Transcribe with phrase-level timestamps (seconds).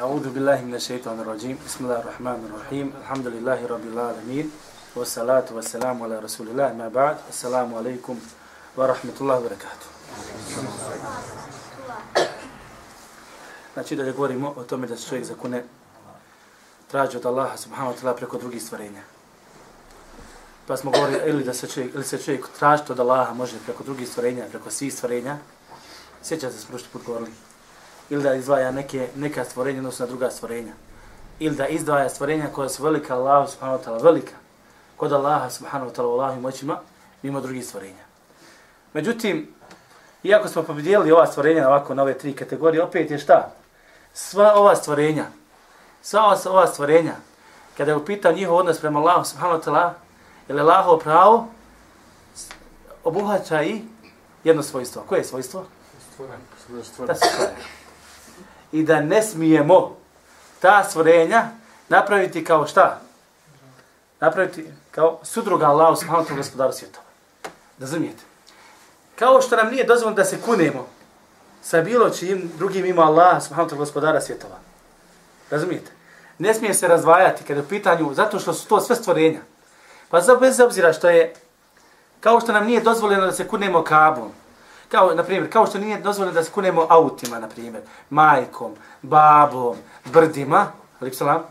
[0.00, 4.50] أعوذ بالله من الشيطان الرجيم بسم الله الرحمن الرحيم الحمد لله رب العالمين
[4.96, 8.16] والصلاة والسلام على رسول الله ما بعد السلام عليكم
[8.76, 9.86] ورحمة الله وبركاته
[13.74, 15.64] Znači da govorimo o tome da se čovjek zakune
[16.90, 19.02] traži od Allaha subhanahu wa ta'ala preko drugih stvorenja.
[20.66, 23.84] Pa smo govorili ili da se čovjek, ili se čovjek traži od Allaha može preko
[23.84, 25.36] drugih stvorenja, preko svih stvorenja.
[26.22, 27.30] Sjećate se prošli put govorili.
[28.11, 30.73] Ili da izdvaja neke, neka stvorenja odnosno druga stvorenja.
[31.39, 34.33] Ili da izdvaja stvorenja koja su velika Allahu subhanahu wa ta'ala, velika.
[34.97, 36.79] Kod Allaha subhanahu wa ta'ala u Allahim moćima,
[37.21, 38.03] mimo drugih stvorenja.
[38.93, 39.53] Međutim,
[40.23, 43.51] iako smo pobjedili ova stvorenja ovako na ove tri kategorije, opet je šta?
[44.13, 45.25] Sva ova stvorenja,
[46.01, 47.15] sva ova stvorenja,
[47.77, 49.93] kada je upitan njihov odnos prema Allahu subhanahu wa ta'ala,
[50.47, 51.47] je li Allahovo pravo,
[53.03, 53.81] obuhvaća i
[54.43, 55.03] jedno svojstvo.
[55.09, 55.65] Koje je svojstvo?
[57.07, 57.80] Ta stvorenja.
[58.71, 59.97] I da ne smijemo
[60.59, 61.45] ta stvorenja
[61.89, 62.99] napraviti kao šta?
[64.19, 67.05] Napraviti kao sudruga Allahu subhanahu wa gospodaru svjetova.
[67.77, 68.23] Da zamijete.
[69.15, 70.87] Kao što nam nije dozvoljeno da se kunemo
[71.61, 74.55] sa bilo čim drugim ima Allah subhanahu wa gospodara svjetova.
[75.49, 75.91] Razumijete?
[76.37, 79.39] Ne smije se razvajati kada je u pitanju, zato što su to sve stvorenja.
[80.09, 81.33] Pa za bez obzira što je,
[82.19, 84.31] kao što nam nije dozvoljeno da se kunemo kabom,
[84.91, 89.75] kao, na primjer, kao što nije dozvoljeno da se kunemo autima, na primjer, majkom, babom,
[90.05, 91.43] brdima, alik salam,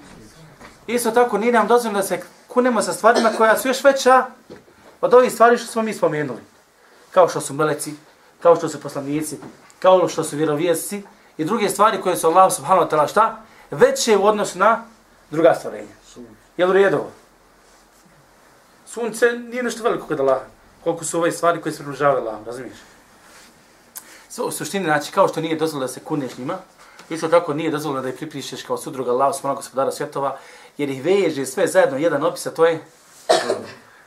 [0.86, 4.26] isto tako nije nam dozvoljeno da se kunemo sa stvarima koja su još veća
[5.00, 6.40] od ovih stvari što smo mi spomenuli.
[7.10, 7.94] Kao što su meleci,
[8.42, 9.38] kao što su poslanici,
[9.78, 11.02] kao što su vjerovijesci
[11.38, 13.36] i druge stvari koje su Allah subhanahu wa ta'ala šta?
[13.70, 14.84] Veće u odnosu na
[15.30, 15.94] druga stvarenja.
[16.56, 17.10] Je li rijedovo?
[18.86, 20.44] Sunce nije nešto veliko kod Allaha.
[20.84, 22.89] Koliko su ove stvari koje se približavaju Allahom, razumiješ?
[24.30, 26.58] Sve u suštini, znači, kao što nije dozvoljeno da se kuneš njima,
[27.10, 30.38] isto tako nije dozvoljeno da ih pripišeš kao sudruga Allah, smala gospodara svjetova,
[30.78, 32.84] jer ih veže sve zajedno jedan opis, a to je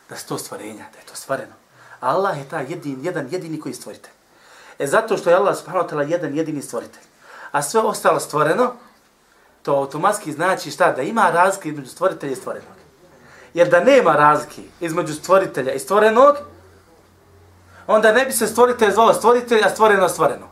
[0.09, 1.53] da su to stvarenja, da je to stvareno.
[1.99, 4.09] Allah je taj jedin, jedan jedini koji stvorite.
[4.79, 7.03] E zato što je Allah subhanahu wa ta'ala jedan jedini stvoritelj.
[7.51, 8.73] A sve ostalo stvoreno,
[9.61, 10.91] to automatski znači šta?
[10.91, 12.77] Da ima razlike između stvoritelja i stvorenog.
[13.53, 16.35] Jer da nema razlike između stvoritelja i stvorenog,
[17.87, 20.47] onda ne bi se stvoritelj zvao stvoritelj, a stvoreno stvoreno.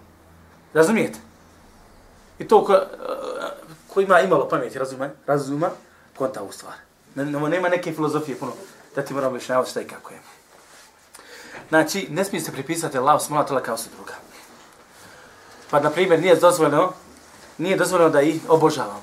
[0.73, 1.19] Razumijete?
[2.39, 2.79] I to ko,
[3.93, 5.69] ko ima imalo pameti, razuma, razuma,
[6.17, 6.73] konta u stvar.
[7.15, 8.51] Ne, Nema neke filozofije puno
[8.95, 10.19] da ti moramo više šta i kako je.
[11.69, 14.13] Znači, ne smije se pripisati Allah smala tela kao se druga.
[15.69, 16.93] Pa, na primjer, nije dozvoljeno,
[17.57, 19.01] nije dozvoljeno da ih obožavamo.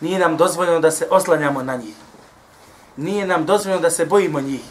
[0.00, 1.94] Nije nam dozvoljeno da se oslanjamo na njih.
[2.96, 4.62] Nije nam dozvoljeno da se bojimo njih.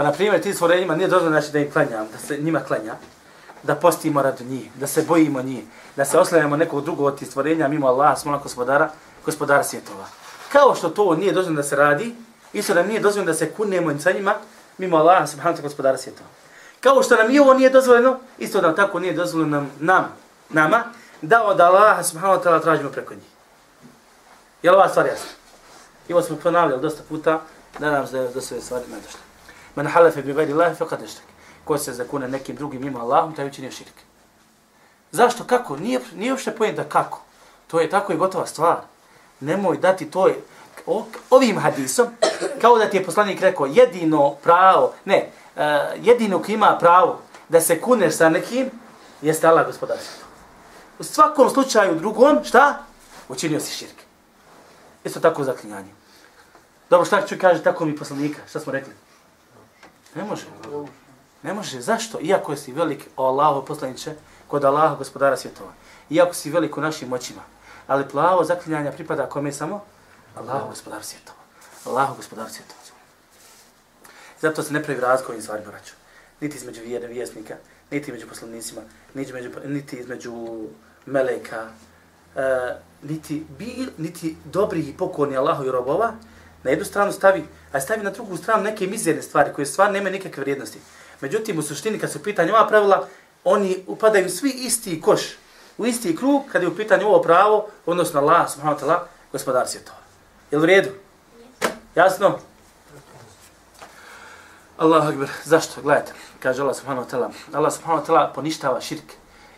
[0.00, 2.94] Pa, na primjer, ti stvorenjima nije dozvoljeno znači, da im klanjam, da se njima klanja,
[3.62, 5.64] da postimo rad njih, da se bojimo njih,
[5.96, 8.90] da se oslanjamo nekog drugog od tih stvorenja mimo Allaha, smola gospodara,
[9.24, 10.06] gospodara svjetova.
[10.52, 12.14] Kao što to nije dozvoljeno da se radi,
[12.52, 14.34] isto da nije dozvoljeno da se kunemo sa njima,
[14.78, 16.28] mimo Allaha subhanahu wa gospodara svjetova.
[16.80, 20.12] Kao što nam i ovo nije dozvoljeno, isto da tako nije dozvoljeno nam, nam
[20.48, 20.84] nama,
[21.22, 23.30] da od Allaha subhanahu wa ta'ala tražimo preko njih.
[24.62, 25.30] Je li ova stvar jasna?
[26.08, 27.40] I ovo smo ponavljali dosta puta,
[27.78, 29.29] nadam se da su ove stvari nadošle.
[29.74, 31.24] Man halefe bi gajri Allahi fekad ištak.
[31.64, 33.94] Ko se zakune nekim drugim mimo Allahom, taj učinio širk.
[35.12, 35.44] Zašto?
[35.44, 35.76] Kako?
[35.76, 37.20] Nije, nije uopšte pojenta kako.
[37.66, 38.76] To je tako i gotova stvar.
[39.40, 40.28] Nemoj dati to
[41.30, 42.06] ovim hadisom,
[42.60, 45.62] kao da ti je poslanik rekao, jedino pravo, ne, uh,
[45.96, 48.70] jedino ko ima pravo da se kuneš sa nekim,
[49.22, 49.96] jeste Allah gospodar
[50.98, 52.84] U svakom slučaju drugom, šta?
[53.28, 54.04] Učinio si širke.
[55.04, 55.90] Isto tako zaklinjanje.
[56.90, 58.40] Dobro, šta ću kaže tako mi poslanika?
[58.48, 58.92] Šta smo rekli?
[60.14, 60.44] Ne može.
[61.42, 61.80] Ne može.
[61.80, 62.18] Zašto?
[62.20, 64.14] Iako si velik o Allahu poslaniče,
[64.48, 65.72] kod Allaha gospodara svjetova.
[66.10, 67.42] Iako si velik u našim moćima.
[67.86, 69.84] Ali plavo zaklinjanja pripada kome samo?
[70.36, 71.38] Allahu gospodar svjetova.
[71.86, 72.80] Allahu gospodar svjetova.
[74.40, 75.92] Zato se ne pravi razgovor iz stvari, braću.
[76.40, 77.54] Niti između vjerne vjesnika,
[77.90, 78.80] niti među poslanicima,
[79.14, 80.32] niti između, niti između
[81.06, 81.68] meleka,
[82.34, 82.40] uh,
[83.02, 86.12] niti, bil, niti dobrih i pokorni Allahu i robova,
[86.62, 90.12] na jednu stranu stavi, a stavi na drugu stranu neke mizerne stvari koje stvar nemaju
[90.12, 90.78] nikakve vrijednosti.
[91.20, 93.08] Međutim, u suštini, kad su u pitanju ova pravila,
[93.44, 95.20] oni upadaju svi isti koš,
[95.78, 98.98] u isti krug, kad je u pitanju ovo pravo, odnosno Allah, subhanahu wa ta'ala,
[99.32, 99.98] gospodar svjetova.
[100.50, 100.90] Je li u redu?
[101.94, 102.38] Jasno?
[104.78, 105.28] Allah akbar.
[105.44, 105.82] Zašto?
[105.82, 106.12] Gledajte.
[106.40, 107.30] Kaže Allah subhanahu wa ta'ala.
[107.52, 109.12] Allah subhanahu wa ta'ala poništava širk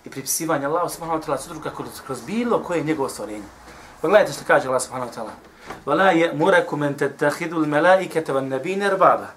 [0.05, 3.47] i pripisivanje Allah subhanahu wa ta'ala sudruga kroz, kroz bilo koje njegovo stvorenje.
[3.67, 5.52] Pa Pogledajte što kaže Allah subhanahu wa ta'ala.
[5.87, 9.33] Vala je murakum en tetahidu l melaikete van nebine rbaba.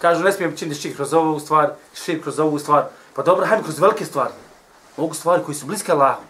[0.00, 2.88] Kažu, ne smijem činiti širk kroz ovu stvar, širk kroz ovu stvar.
[3.14, 4.32] Pa dobro, hajmo kroz velike stvari.
[4.96, 6.22] Mogu stvari koji su bliske Allahu.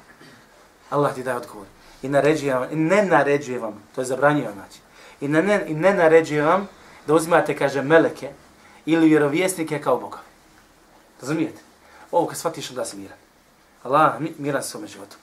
[0.91, 1.67] Allah ti daje odgovor.
[2.03, 4.81] i naređuje vam, i ne naređuje vam, to je zabranjivo znači,
[5.21, 6.69] i ne, ne, i ne naređuje vam
[7.07, 8.31] da uzimate, kaže, meleke
[8.87, 10.19] ili vjerovjesnike kao Boga.
[11.21, 11.61] Razumijete?
[12.13, 13.19] Ovo kad shvatiš da si miran.
[13.83, 15.17] Allah, miran se u životu.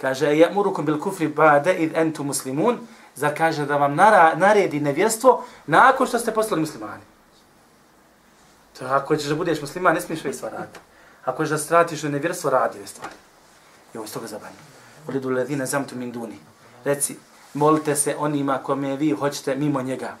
[0.00, 2.78] Kaže, e, ja murukum bil kufri ba'de id entu muslimun,
[3.14, 7.02] za kaže da vam nara, naredi nevjerstvo nakon što ste postali muslimani.
[8.78, 10.78] To ako ćeš da budeš musliman, ne smiješ ove stvari raditi.
[11.24, 13.14] Ako ćeš da stratiš u nevjerstvo, radi ove stvari.
[13.94, 14.56] I ovo je stoga zabanje.
[15.08, 16.38] Ulidu ledine zamtu min duni.
[16.84, 17.16] Reci,
[17.54, 20.16] molite se onima kome vi hoćete mimo njega.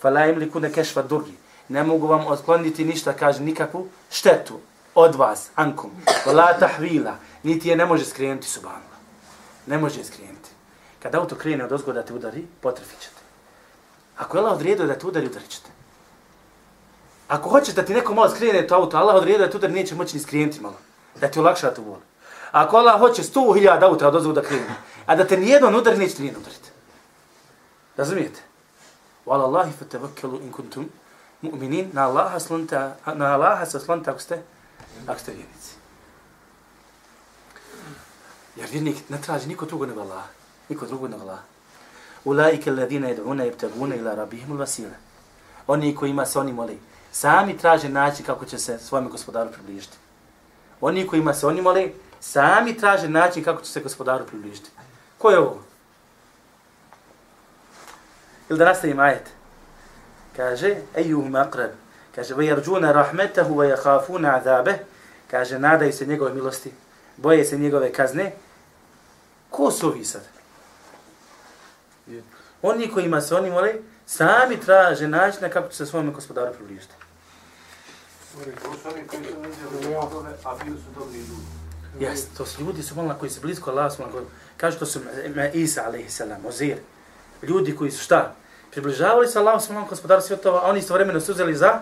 [0.00, 1.32] Fala im li kune kešva drugi.
[1.68, 4.60] Ne mogu vam otkloniti ništa, kaže, nikakvu štetu
[4.94, 5.90] od vas, ankum.
[6.24, 7.16] Fala tahvila.
[7.42, 8.98] Niti je ne može skrenuti subhanallah.
[9.66, 10.50] Ne može skrenuti.
[11.04, 13.20] Kad auto krene od ozgoda te udari, potrefit ćete.
[14.16, 15.68] Ako je Allah odredio da te udari, udarit ćete.
[17.28, 19.94] Ako hoćeš da ti neko malo skrene to auto, Allah odredio da te udari, neće
[19.94, 20.76] moći ni skrenuti malo.
[21.20, 21.98] Da ti olakša tu bol.
[22.52, 24.74] Ako Allah hoće 100.000 auta od ozgoda krene,
[25.06, 26.70] a da te nijedan udari, neće ti nijedno udariti.
[27.96, 28.40] Razumijete?
[29.26, 30.88] Wala Allahi fatavakkalu in kuntum
[31.42, 31.92] mu'minin.
[31.92, 34.42] Na Allaha slunta, na Allaha se slunta ako ste,
[35.06, 35.74] ako ste vjernici.
[38.56, 40.43] Jer vjernik ne traži niko drugo nego Allaha.
[40.68, 41.38] Niko drugo nego Allah.
[42.24, 44.94] Ulaike alladhina yad'una yabtaguna ila rabbihim al-wasila.
[45.66, 46.78] Oni koji ima se oni moli,
[47.12, 49.96] sami traže način kako će se svojom gospodaru približiti.
[50.80, 54.70] Oni koji ima se oni moli, sami traže način kako će se gospodaru približiti.
[55.18, 55.62] Ko je ovo?
[58.48, 59.30] Ili da nastavim ajet.
[60.36, 61.70] Kaže, ejuhum aqrab.
[62.14, 64.78] Kaže, vajarđuna rahmetahu wa jakhafuna azabe.
[65.30, 66.72] Kaže, nadaju se njegove milosti,
[67.16, 68.32] boje se njegove kazne.
[69.50, 70.33] Ko su ovi sad?
[72.66, 73.74] Oni kojima se oni mole,
[74.06, 76.94] sami traže načina kako će se svome gospodaru približiti.
[82.00, 83.92] Jes, to su ljudi su molila koji su blisko Allah,
[84.56, 85.00] kažu to su
[85.52, 86.16] Isa, a.s.
[86.16, 86.76] salam, Ozir.
[87.42, 88.34] Ljudi koji su šta?
[88.70, 91.80] Približavali se Allahu svojom gospodaru svjetova, a oni istovremeno su uzeli za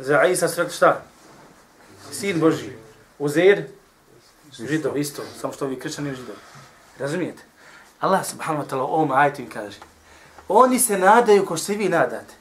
[0.00, 1.02] za Isa sve šta?
[2.12, 2.72] Sin Boži.
[3.18, 3.64] Uzer,
[4.58, 6.36] židov, isto, samo što vi kršćani židov.
[6.98, 7.47] Razumijete?
[8.00, 9.78] Allah subhanahu wa ta'ala ovom ajtu im kaže,
[10.48, 12.34] oni se nadaju ko se vi nadate.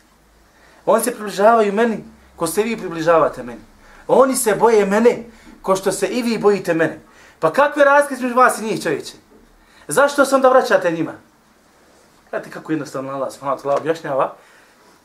[0.86, 2.04] Oni se približavaju meni
[2.36, 3.62] ko se vi približavate meni.
[4.08, 5.24] Oni se boje mene
[5.62, 7.00] ko što se i vi bojite mene.
[7.40, 9.14] Pa kakve razlike između vas i njih čovječe?
[9.88, 11.14] Zašto se onda vraćate njima?
[12.30, 14.36] Gledajte kako jednostavno Allah subhanahu wa ta'ala objašnjava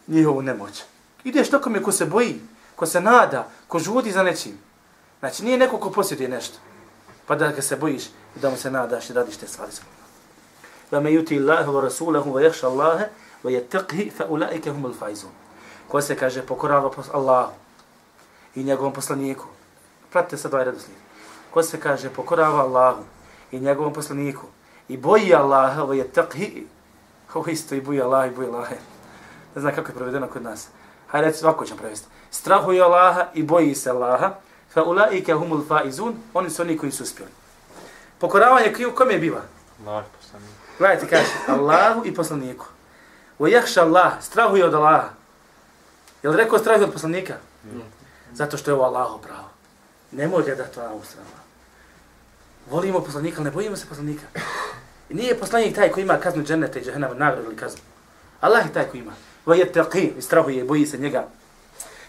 [0.06, 0.82] njihovu nemoć.
[1.24, 2.40] Ideš tokom ko se boji,
[2.76, 4.58] ko se nada, ko žudi za nečim.
[5.20, 6.58] Znači nije neko ko posjeduje nešto.
[7.26, 8.06] Pa da ga se bojiš
[8.36, 9.72] i da mu se nadaš i radiš te stvari.
[10.92, 13.08] Wa me yuti Allah wa rasulahu wa yakhsha Allah
[13.44, 15.30] wa yattaqi fa ulaika humul faizun.
[15.88, 17.52] Ko se kaže pokorava pos Allahu
[18.54, 19.44] i njegovom poslaniku.
[20.10, 20.98] Pratite sad ovaj redoslijed.
[21.50, 23.04] Ko se kaže pokorava Allahu
[23.52, 24.46] i njegovom poslaniku
[24.88, 26.64] i boji Allaha wa yattaqi
[27.34, 28.68] Ovo isto i boji Allah i boji Allah.
[29.54, 30.68] Ne znam kako je prevedeno kod nas.
[31.06, 32.08] Hajde, reći, ovako ćemo prevesti.
[32.30, 34.34] Strahuje Allaha i boji se Allaha.
[34.72, 36.14] Fa ulaika humul faizun.
[36.34, 37.32] Oni su oni koji su uspjeli.
[38.18, 39.40] Pokoravanje kriju kome je biva?
[39.86, 40.61] Allah poslanik.
[40.82, 42.66] Gledajte, kaže, Allahu i poslaniku.
[43.38, 45.14] Wa jahša Allah, strahuje od Allaha.
[46.22, 47.34] Je li rekao strahuje od poslanika?
[47.64, 47.86] Mm.
[48.34, 49.46] Zato što je ovo Allahu pravo.
[50.10, 51.42] Ne može da to Allahu strahuje.
[52.70, 54.26] Volimo poslanika, ali ne bojimo se poslanika.
[55.10, 57.80] I nije poslanik taj koji ima kaznu dženeta i džehennama, nagradu ili kaznu.
[58.40, 59.12] Allah je taj koji ima.
[59.46, 61.28] Va je taqi, i strahuje, boji se njega.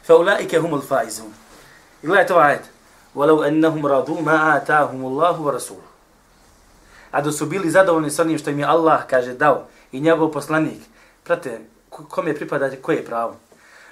[0.06, 1.34] Fa ulaike humul faizun.
[2.04, 2.66] I gledajte ovaj ajet.
[3.16, 5.93] Walau ennahum radu ma atahum Allahu wa rasuluhu.
[7.14, 10.32] A da su bili zadovoljni s onim što im je Allah, kaže, dao i njegov
[10.32, 10.82] poslanik.
[11.24, 13.36] Prate, kom je pripadati, koje je pravo?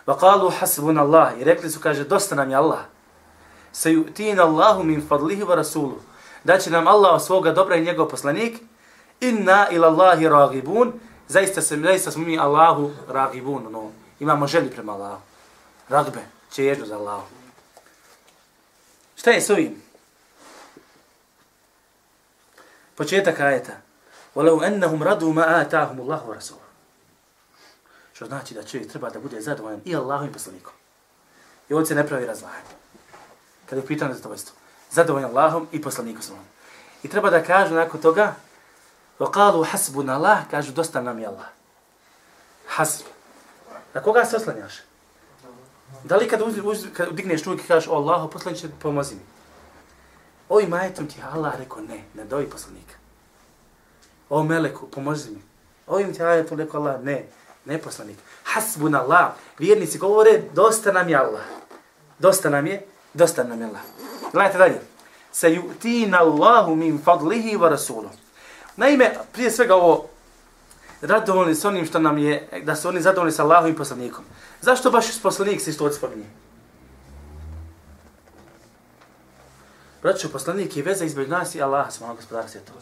[0.05, 1.39] Wa qalu hasbun Allah.
[1.39, 2.79] I rekli su, kaže, dosta nam je Allah.
[3.73, 6.01] Sayutin Allahu min fadlihi wa rasuluhu.
[6.43, 8.57] Da će nam Allah svoga dobra i njegov poslanik.
[9.19, 10.93] Inna ila Allahi ragibun.
[11.27, 13.67] Zaista, se, zaista smo mi Allahu ragibun.
[13.71, 15.21] No, imamo želji prema Allahu.
[15.89, 16.19] Ragbe,
[16.53, 17.27] čežno za Allahu.
[19.15, 19.90] Šta je s ovim?
[23.00, 23.72] Početak ajeta.
[24.34, 26.66] Walau ennahum radu ma atahum Allahu wa rasuluhu.
[28.12, 30.72] Što znači da čovjek treba da bude zadovoljan i Allahom i poslanikom.
[31.68, 32.76] I on se ne pravi razvajanje.
[33.66, 34.52] Kada je pitanje za to isto.
[34.90, 36.44] Zadovoljan Allahom i poslanikom svojom.
[37.02, 38.34] I treba da kažu nakon toga
[39.20, 41.48] وقالوا حسبنا الله kažu dosta nam je Allah.
[42.66, 43.06] Hasb.
[43.94, 44.74] Na koga se oslanjaš?
[46.04, 49.20] Da li kad, uz, uz, kad digneš ruke kažeš o Allahu, poslaniče, pomozi mi.
[50.51, 52.95] Ovim ajetom ti Allah rekao ne, ne doji poslanika.
[54.29, 55.41] O Meleku, pomozi mi.
[55.87, 57.25] Ovim ti ajetom rekao Allah, ne,
[57.65, 58.17] ne poslanik.
[58.43, 59.31] Hasbun Allah.
[59.59, 61.41] Vjernici govore, dosta nam je Allah.
[62.19, 62.81] Dosta nam je,
[63.13, 63.81] dosta nam je Allah.
[64.33, 64.81] Gledajte dalje.
[65.31, 68.11] Se yu'tina Allahu min fadlihi wa rasulom.
[68.75, 70.05] Naime, prije svega ovo,
[71.01, 74.23] radovoljni s onim što nam je, da su oni zadovoljni sa Allahom i poslanikom.
[74.61, 76.25] Zašto baš poslanik se što odspominje?
[80.01, 82.79] Braćo, poslanik je veza između nas i Allaha, smo gospodara svjetova.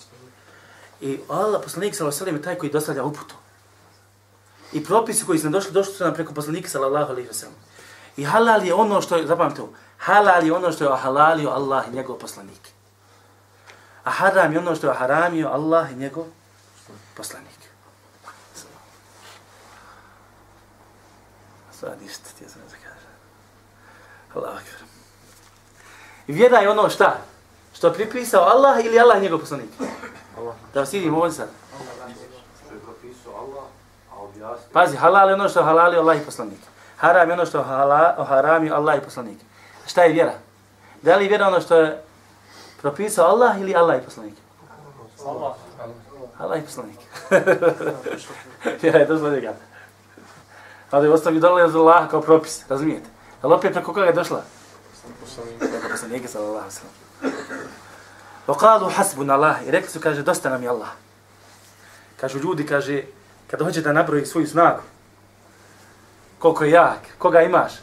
[1.01, 3.35] I Allah, poslanik sallallahu alejhi ve je taj koji dostavlja uputu.
[4.73, 7.55] I propisi koji su nam došli, došli su nam preko poslanika sallallahu alejhi ve sellem.
[8.17, 11.95] I halal je ono što je, zapamtite halal je ono što je halalio Allah i
[11.95, 12.69] njegov poslanik.
[14.03, 16.25] A haram je ono što je haramio Allah i njegov
[17.17, 17.59] poslanik.
[21.79, 23.07] Sad ništa ti je znam da kaže.
[24.35, 24.88] Allah akbar.
[26.29, 27.17] I vjera je ono šta?
[27.73, 29.69] Što je pripisao Allah ili Allah njegov poslanik?
[30.37, 30.55] Allah.
[30.73, 31.47] Da vas vidim ovdje sad.
[34.73, 36.59] Pazi, halal je ono što je halalio Allah i poslanik.
[36.97, 37.63] Haram je ono što je
[38.25, 39.37] haramio Allah i poslanik.
[39.87, 40.33] Šta je vjera?
[41.01, 42.03] Da li je vjera ono što je
[42.81, 44.33] propisao Allah ili Allah i poslanik?
[45.27, 45.53] Allah.
[46.39, 46.99] Allah i poslanik.
[48.81, 49.53] vjera je to zbog njega.
[50.91, 53.09] Ali je ostavi dole za Allah kao propis, razumijete?
[53.41, 54.43] Ali opet preko koga je došla?
[55.91, 57.33] Poslanika sallallahu alaihi sallam.
[58.47, 59.67] Vokadu hasbun Allah.
[59.67, 60.89] I rekli su, kaže, dosta nam je Allah.
[62.17, 63.03] Kažu ljudi, kaže,
[63.47, 64.81] kada hoće da nabroji svoju snagu,
[66.39, 67.73] koliko je jak, koga imaš?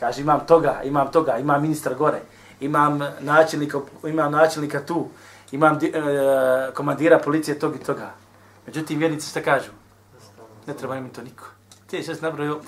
[0.00, 2.20] Kaže, imam toga, imam toga, imam ministra gore,
[2.60, 5.08] imam načelnika, imam načelnika tu,
[5.52, 8.14] imam di, uh, komandira policije tog i toga.
[8.66, 9.70] Međutim, vjernici šta kažu?
[10.66, 11.44] Ne treba mi to niko.
[11.86, 12.60] Ti je šest nabrojio,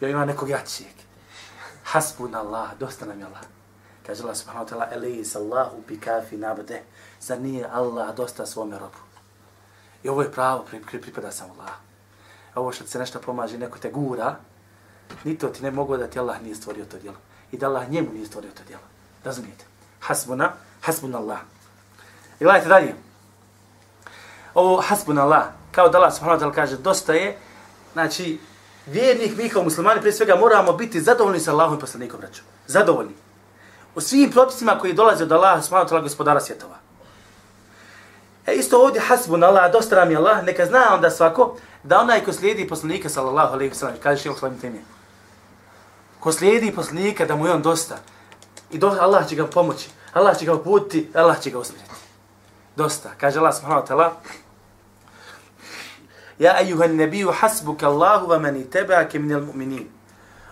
[0.00, 1.03] ja imam nekog jačijeg.
[1.94, 3.46] Hasbun Allah, dosta nam je Allah.
[4.06, 6.82] Kaže Allah subhanahu wa ta'ala, eliji sallahu bi kafi nabde.
[7.20, 8.98] Zar nije Allah dosta svome robu?
[10.02, 11.70] I ovo je pravo, pripada sam Allah.
[12.54, 14.36] Ovo što se nešto pomaže, neko te gura,
[15.24, 17.16] ni to ti ne mogu da ti Allah nije stvorio to djelo.
[17.52, 18.82] I da Allah njemu nije stvorio to djelo.
[19.24, 19.64] Razumijete?
[20.00, 21.38] Hasbuna, hasbuna Allah.
[22.40, 22.94] I gledajte dalje.
[24.54, 27.38] Ovo hasbuna Allah, kao da Allah subhanahu wa ta'ala kaže, dosta je,
[27.92, 28.38] znači,
[28.86, 32.42] vjernik, mi kao muslimani, prije svega moramo biti zadovoljni sa Allahom i poslanikom, braću.
[32.66, 33.14] Zadovoljni
[33.94, 36.76] u svim propisima koji dolaze od Allaha smanu tala gospodara svjetova.
[38.46, 42.24] E isto ovdje hasbun Allah, dosta nam je Allah, neka zna onda svako da onaj
[42.24, 44.82] ko slijedi poslanika sallallahu alaihi wa sallam, kaže šeho slavim temije,
[46.20, 47.96] ko slijedi poslanika da mu je on dosta
[48.70, 51.94] i do, Allah će ga pomoći, Allah će ga uputiti, Allah će ga usmjeriti.
[52.76, 53.10] Dosta.
[53.20, 54.10] Kaže Allah subhanahu wa ta'ala,
[56.38, 59.86] Ja ejuhan nebiju hasbuka Allahu wa mani tebake minel mu'minin.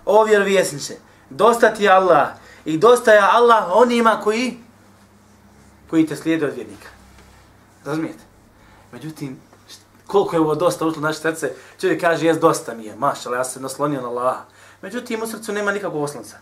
[0.05, 0.95] O vjerovjesniče,
[1.31, 2.29] dosta ti je Allah
[2.65, 4.59] I dosta je Allah onima koji
[5.91, 6.89] koji te slijede od vjernika.
[7.85, 8.23] Razumijete?
[8.93, 9.41] Međutim,
[10.07, 13.37] koliko je ovo dosta ušlo naše srce, čovjek kaže, jes dosta mi je, maš, ali
[13.37, 14.45] ja se naslonio na Allaha.
[14.83, 16.37] Međutim, u srcu nema nikakvog oslonca.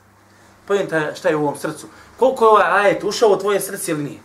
[0.66, 1.86] Pojenta šta je u ovom srcu.
[2.16, 4.20] Koliko je ovaj ajet ušao u tvoje srce ili nije?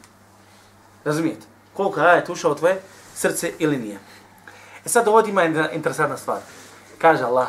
[1.03, 1.45] Razumijete?
[1.73, 2.81] Koliko je ajet ušao u tvoje
[3.15, 3.99] srce ili nije?
[4.85, 6.39] E sad ovdje ima interesantna stvar.
[6.97, 7.47] Kaže Allah,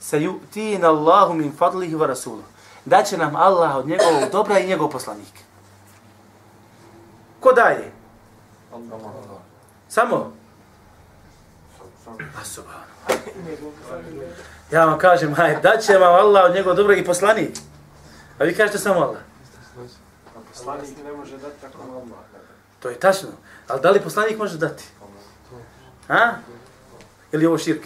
[0.00, 2.54] se ju ti na Allahu min fadlihi wa rasuluhu
[2.84, 5.34] da će nam Allah od njegovog dobra i njegov poslanik.
[7.40, 7.92] Ko daje?
[9.88, 10.32] Samo?
[12.40, 12.84] A subhanu.
[14.70, 17.58] Ja vam kažem, haj, da vam Allah od njegovog dobra i poslanik.
[18.38, 19.20] A vi kažete samo Allah.
[20.52, 22.24] Poslanik ne može dati tako Allah.
[22.80, 23.28] To je tačno.
[23.68, 24.84] Ali da li poslanik može dati?
[26.08, 26.32] A?
[27.32, 27.82] Ili je ovo širk?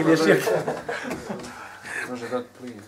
[0.00, 0.44] Ili je širk?
[2.10, 2.80] može dati plin.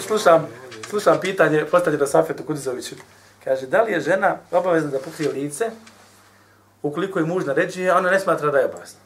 [0.00, 0.48] Slušam,
[0.90, 2.94] slušam pitanje, postavlje da Safetu Kudizoviću.
[3.44, 5.70] Kaže, da li je žena obavezna da pokrije lice
[6.82, 9.00] ukoliko je muž naređuje, a ona ne smatra da je obavezna?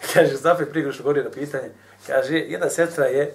[0.14, 1.70] Kaže, Safet prije što govorio na pitanje,
[2.06, 3.34] kaže, jedna sestra je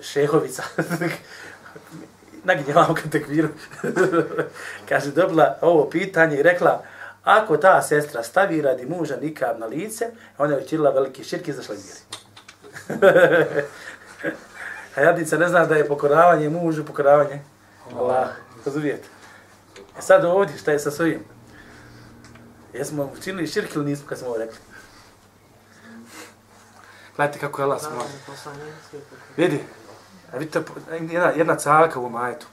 [0.00, 0.62] šehovica.
[2.44, 3.48] Naginje vam kad tekviru.
[4.88, 6.82] kaže, dobila ovo pitanje i rekla,
[7.24, 11.54] ako ta sestra stavi radi muža nikab na lice, ona je učinila velike širke i
[11.54, 12.00] zašla vjeri.
[14.96, 17.40] A jadnica ne zna da je pokoravanje mužu, pokoravanje
[17.96, 18.28] Allah.
[18.64, 19.08] Razumijete?
[19.98, 21.24] E sad ovdje, šta je sa svojim?
[22.72, 24.58] Jesmo učinili širk ili nismo kad smo ovo rekli?
[27.16, 28.04] Gledajte kako je Allah smo.
[29.36, 29.60] Vidi,
[30.32, 32.46] a vidite, jedna, jedna caka u majetu.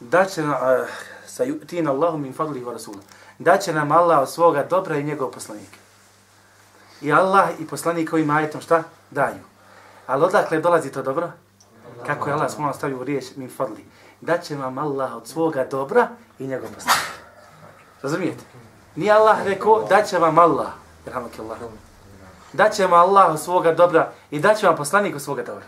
[0.00, 0.86] Da će nam, uh,
[1.26, 2.98] sa tin Allahum min fadlihi wa rasula.
[3.38, 5.78] Da će nam Allah od svoga dobra i njegov poslanik.
[7.00, 8.82] I Allah i poslanik ovim majetom šta?
[9.10, 9.42] daju.
[10.06, 11.30] Ali odakle dolazi to dobro?
[12.06, 13.84] Kako je Allah smo stavio riječ min fadli.
[14.20, 16.08] Da će vam Allah od svoga dobra
[16.38, 17.10] i njegov poslanik.
[18.02, 18.44] Razumijete?
[18.96, 20.68] Nije Allah rekao da će vam Allah.
[21.38, 21.58] Allah.
[22.52, 25.64] Da će vam Allah od svoga dobra i da će vam poslanik od svoga dobra.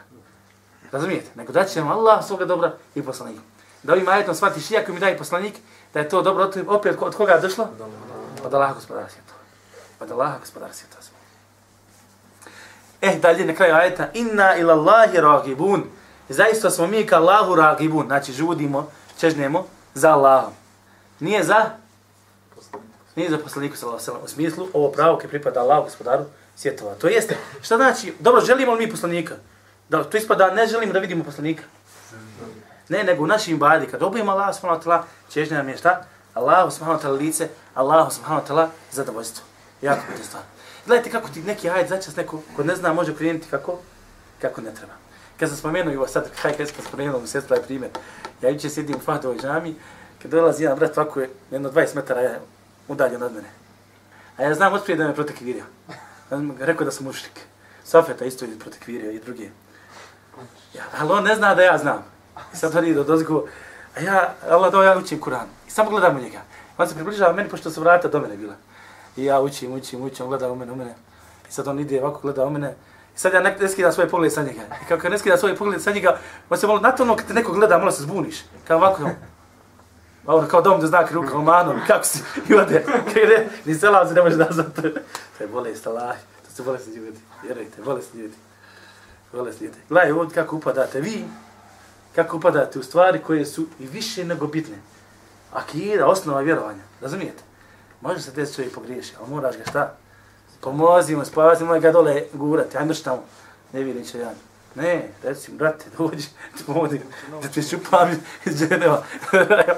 [0.92, 1.30] Razumijete?
[1.34, 3.42] Nego da će vam Allah svoga dobra i poslanika.
[3.82, 5.54] da ovim ajetom shvatiš, iako mi daje poslanik,
[5.94, 7.68] da je to dobro, opet od koga je došlo?
[8.44, 9.38] Od Allaha gospodara svjetova.
[10.00, 11.02] Od Allaha gospodara svjetova.
[13.00, 15.84] Eh, dalje na kraju ajeta, inna ila Allahi ragibun.
[16.28, 18.90] Zaista smo mi ka Allahu ragibun, znači žudimo,
[19.20, 20.52] čežnemo za Allahom.
[21.20, 21.70] Nije za?
[23.16, 24.22] Nije za poslaniku sallallahu sallam.
[24.24, 26.24] U smislu ovo pravo koje pripada Allahu gospodaru
[26.56, 26.94] svjetova.
[26.94, 27.36] To jeste.
[27.62, 28.14] Šta znači?
[28.18, 29.34] Dobro, želimo li mi poslanika?
[29.88, 31.62] Da to ispada ne želimo da vidimo poslanika.
[32.88, 35.02] Ne, nego u našim ibadi kad obojimo Allah subhanahu wa ta'ala,
[35.32, 36.04] čežnja nam je šta?
[36.34, 39.44] Allah subhanahu wa ta'ala lice, Allah subhanahu wa ta'ala zadovoljstvo.
[39.82, 40.42] Jako je stvar.
[40.86, 43.78] Gledajte kako ti neki ajet začas neko ko ne zna može krenuti kako
[44.40, 44.92] kako ne treba.
[45.38, 47.90] Kad sam spomenuo i sad kaj kad sam spomenuo mu sestra je primjer.
[48.42, 49.74] Ja juče sjedim u Fahdovoj džami,
[50.22, 52.40] kad dolazi jedan brat ovako je jedno 20 metara je
[52.88, 53.48] udaljen od mene.
[54.36, 55.64] A ja znam otprije da me protekvirio.
[56.58, 57.40] Rekao da sam mušrik.
[57.84, 59.50] Safeta isto je protekvirio i drugi.
[60.74, 62.04] Ja, ali on ne zna da ja znam.
[62.52, 63.44] I sad on ide od ozgo.
[63.96, 65.46] A ja, Allah da ja učim Kur'an.
[65.68, 66.38] I samo gledam u njega.
[66.78, 68.54] On se približava meni pošto su vrata do mene bila.
[69.16, 70.94] I ja učim, učim, učim, on gleda u mene, u mene.
[71.48, 72.74] I sad on ide ovako, gleda u mene.
[73.16, 74.62] I sad ja ne, ne skidam svoje poglede sa njega.
[74.82, 76.18] I kako ne skidam svoje poglede sa njega,
[76.50, 78.36] on se malo, na to ono kad te neko gleda, malo se zbuniš.
[78.66, 79.10] Kao ovako,
[80.28, 81.44] A ono kao dom da znak ruka u
[81.86, 82.18] kako si,
[82.48, 84.46] i ode, kaj ne, ni selam se ne može da.
[85.38, 88.34] To je bolest, Allah, to su bolesti ljudi, vjerujte, bolesti ljudi,
[89.32, 89.78] bolesti slijede.
[89.88, 91.24] Gledaj ovdje kako upadate vi,
[92.14, 94.76] kako upadate u stvari koje su i više nego bitne.
[95.52, 97.42] Akida, osnova vjerovanja, razumijete?
[98.00, 99.94] Može se desiti čovjek pogriješi, ali moraš ga šta?
[100.60, 103.22] Pomozi mu, spavati, moj ga dole gurati, ajmo šta mu.
[103.72, 104.30] Ne vidim će ja.
[104.74, 106.28] Ne, reci mu, brate, dođi,
[106.66, 107.00] dođi,
[107.42, 108.10] da ti šupam
[108.44, 109.02] iz dženeva.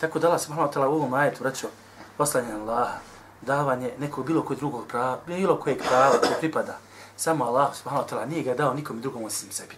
[0.00, 1.68] Tako dala subhanahu malo ta'ala u ovom ajetu, braćo,
[2.16, 2.98] poslanje Allaha,
[3.42, 6.78] davanje nekog bilo kojeg drugog prava, bilo kojeg prava koje pripada.
[7.16, 9.74] Samo Allah, subhanahu wa ta'ala, nije ga dao nikom drugom osim sebi.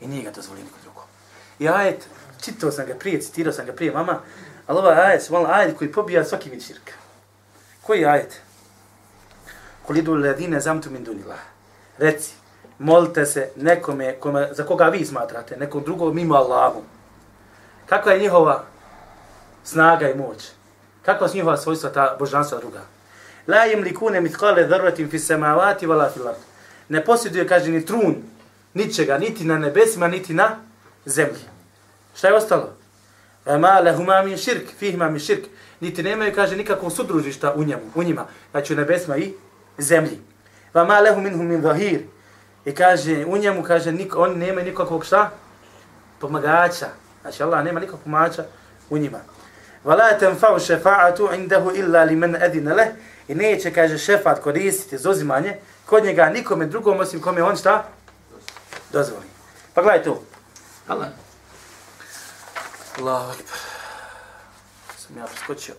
[0.00, 1.02] I nije ga dozvolio nikom drugom.
[1.58, 2.08] I ajet,
[2.44, 4.20] čitao sam ga prije, citirao sam ga prije mama,
[4.66, 6.92] ali ovaj ajet, subhanahu ajet koji pobija svaki vid širka.
[7.82, 8.40] Koji ajet?
[9.86, 11.36] Kolidu ladine zamtu min dunila.
[11.98, 12.32] Reci,
[12.78, 16.82] molite se nekome kome, za koga vi smatrate, nekom drugom mimo Allahu.
[17.86, 18.64] Kakva je njihova
[19.64, 20.50] snaga i moć?
[21.02, 22.80] Kakva su njihova svojstva ta božanstva druga?
[23.46, 26.36] La im likune mitkale dhrvatim fi samavati vala fil ard.
[26.88, 28.16] Ne posjeduje, kaže, ni trun,
[28.74, 30.56] ničega, niti na nebesima, niti na
[31.04, 31.44] zemlji.
[32.16, 32.76] Šta je ostalo?
[33.46, 35.44] Ma lahuma min širk, fihima min širk.
[35.80, 38.26] Niti nemaju, kaže, nikakvog sudružišta u njemu, u njima.
[38.50, 39.34] Znači u nebesima i
[39.78, 40.20] zemlji.
[40.74, 42.00] Va ma lehu minhum min zahir.
[42.64, 45.30] I kaže, u njemu, kaže, nik, on nema nikakvog šta?
[46.20, 46.86] Pomagača.
[47.22, 48.44] Znači Allah nema nikakvog pomagača
[48.90, 49.18] u njima.
[49.84, 52.88] Va la tenfa'u šefa'atu indahu illa li men edine leh.
[53.28, 55.56] I neće, kaže, šefat koristiti zozimanje
[55.86, 57.84] kod njega nikome drugom osim kome on šta?
[58.92, 59.24] Dozvoli.
[59.74, 60.16] Pa gledaj tu.
[60.88, 61.08] Allah.
[62.98, 63.58] Allahu akbar.
[64.96, 65.74] Sam ja preskočio.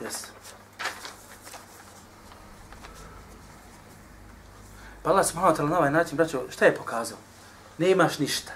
[0.00, 0.26] Yes.
[5.02, 7.18] Pa Allah subhanahu wa ta'ala na ovaj način, braćo, šta je pokazao?
[7.78, 8.52] Ne imaš ništa.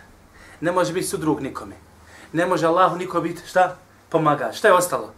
[0.60, 1.74] Ne može biti sudrug nikome.
[2.32, 3.76] Ne može Allahu niko biti, šta?
[4.08, 4.52] Pomaga.
[4.52, 5.14] Šta je ostalo?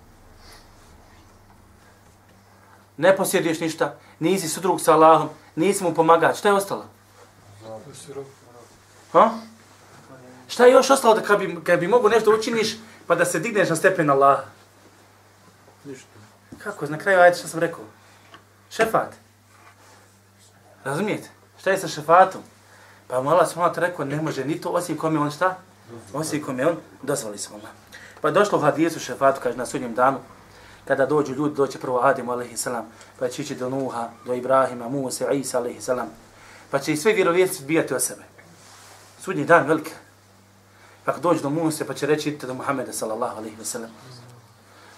[2.96, 3.94] Ne posjediš ništa.
[4.18, 5.28] Nisi sudrug sa Allahom.
[5.56, 6.38] Nisi mu pomagač.
[6.38, 6.84] Šta je ostalo?
[9.12, 9.30] Ha?
[10.48, 12.76] Šta je još ostalo da kad bi, kad bi mogu nešto učiniš
[13.06, 14.40] pa da se digneš na stepen Allah?
[15.84, 16.08] Ništa.
[16.58, 16.86] Kako?
[16.86, 17.84] Na kraju ajde što sam rekao.
[18.70, 19.14] Šefat.
[20.84, 21.30] Razumijete?
[21.60, 22.42] Šta je sa šefatom?
[23.08, 25.56] Pa mu Allah smala rekao, ne može ni to osim kome on šta?
[26.12, 27.70] Osim kome on dozvoli se Allah.
[28.20, 30.18] Pa došlo u hadisu šefatu, kaže na sudnjem danu,
[30.84, 32.66] kada dođu ljudi, doće prvo Adem, a.s.
[33.18, 35.88] pa će ići do Nuha, do Ibrahima, Musa, Isa, a.s.
[36.70, 38.22] Pa će i sve vjerovjesnici bijati o sebe.
[39.20, 39.90] Sudnji dan velike.
[41.04, 43.90] Pa ako dođu do Musa, pa će reći idite do Muhammeda, sallallahu alaihi wa sallam.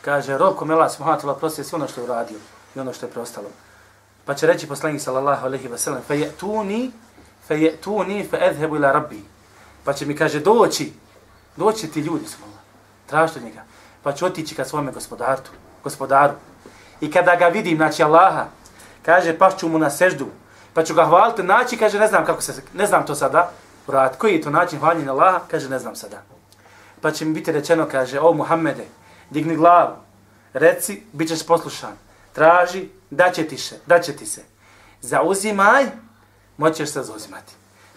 [0.03, 2.39] Kaže, rob kome Allah subhanahu wa ta'ala prosti sve ono što je uradio
[2.75, 3.49] i ono što je preostalo.
[4.25, 6.91] Pa će reći poslanik sallallahu alaihi wa sallam, fe je'tuni,
[7.47, 9.25] fe je'tuni, fe edhebu ila rabbi.
[9.85, 10.93] Pa će mi kaže, doći,
[11.57, 12.63] doći ti ljudi, sallallahu,
[13.07, 13.65] tražite njega.
[14.03, 15.43] Pa će otići ka svome gospodaru,
[15.87, 16.35] gospodaru.
[17.01, 18.47] I kada ga vidim, znači Allaha,
[19.03, 20.27] kaže, pašću mu na seždu,
[20.75, 23.51] pa ću ga hvaliti, naći, kaže, ne znam kako se, ne znam to sada,
[23.87, 26.23] urat, koji je to način hvaljenja Allaha, kaže, ne znam sada.
[27.01, 28.87] Pa će mi biti rečeno, kaže, o Muhammede,
[29.31, 29.97] digni glavu,
[30.53, 31.95] reci, bit ćeš poslušan,
[32.33, 34.43] traži, da će ti se, da će ti se.
[35.01, 35.87] Zauzimaj,
[36.57, 37.53] moćeš se zauzimati.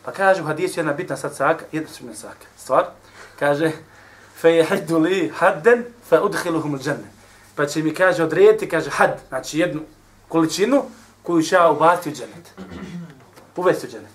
[0.05, 2.85] Pa kaže u hadisu jedna bitna sad saka, jedna su saka, stvar,
[3.39, 3.71] kaže,
[4.41, 7.18] fe je li hadden, fe udhiluhum il dženne.
[7.59, 9.81] Pa će mi kaže odrediti, kaže had, znači jednu
[10.27, 10.83] količinu
[11.23, 12.51] koju će ja ubati u dženet.
[13.55, 14.11] Uvesti u dženet.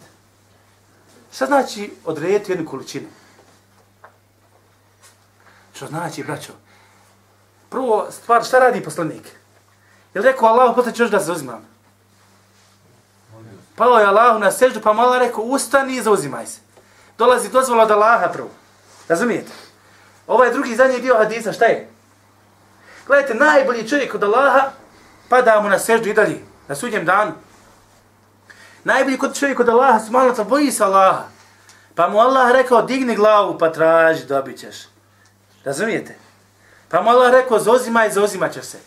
[1.32, 3.06] Šta znači odrediti jednu količinu?
[5.74, 6.52] Što znači, braćo?
[7.68, 9.26] Prvo, stvar, šta radi poslanik?
[10.14, 11.68] Je li rekao Allah, posle ćeš da zauzimam?
[13.76, 16.60] Pao je Allah na seždu, pa mala rekao, ustani i zauzimaj se.
[17.18, 18.50] Dolazi dozvola od Allaha prvo.
[19.08, 19.52] Razumijete?
[20.26, 21.93] Ovaj drugi zadnji dio hadisa, šta je?
[23.06, 24.70] Gledajte, najbolji čovjek od Allaha,
[25.28, 26.38] pada mu na seždu i dalje,
[26.68, 27.32] na sudnjem danu.
[28.84, 31.24] Najbolji kod čovjek od Allaha, smalata, boji se Allaha.
[31.94, 34.76] Pa mu Allah rekao, digni glavu pa traži, dobit ćeš.
[35.64, 36.16] Razumijete?
[36.88, 38.78] Pa mu Allah rekao, zozimaj, zozimat ćeš se.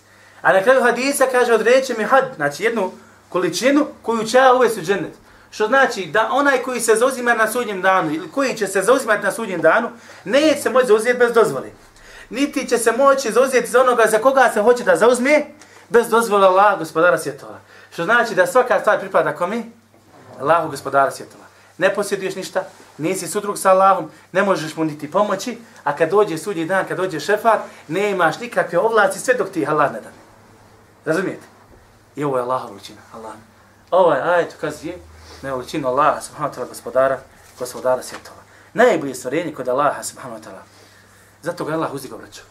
[0.41, 2.91] A na kraju hadisa kaže, odreće mi had, znači jednu
[3.29, 5.13] količinu koju će ja uvesti u džennet.
[5.51, 9.23] Što znači da onaj koji se zauzima na sudnjem danu ili koji će se zauzimati
[9.23, 9.89] na sudnjem danu,
[10.25, 11.69] neće se moći zauzeti bez dozvole.
[12.29, 15.45] Niti će se moći zauzeti za onoga za koga se hoće da zauzme
[15.89, 17.59] bez dozvole Allah, gospodara svjetova.
[17.93, 19.63] Što znači da svaka stvar pripada kome?
[20.39, 21.43] Allahu, gospodara svjetova.
[21.77, 22.63] Ne posjeduješ ništa,
[22.97, 26.97] nisi sudrug sa Allahom, ne možeš mu niti pomoći, a kad dođe sudnji dan, kad
[26.97, 30.15] dođe šefat, ne imaš nikakve ovlasti sve dok ti Allah ne dane.
[31.05, 31.43] Razumijete?
[32.15, 33.01] I ovo je Allahov veličina.
[33.13, 33.33] Allah.
[33.91, 34.97] Ovaj ajet ukazuje
[35.41, 37.19] na veličinu Allaha subhanahu wa ta'ala gospodara,
[37.59, 38.37] gospodara svjetova.
[38.73, 40.76] Najbolje stvorenje kod Allaha subhanahu wa ta'ala.
[41.41, 42.41] Zato ga Allah uzdigo vraća.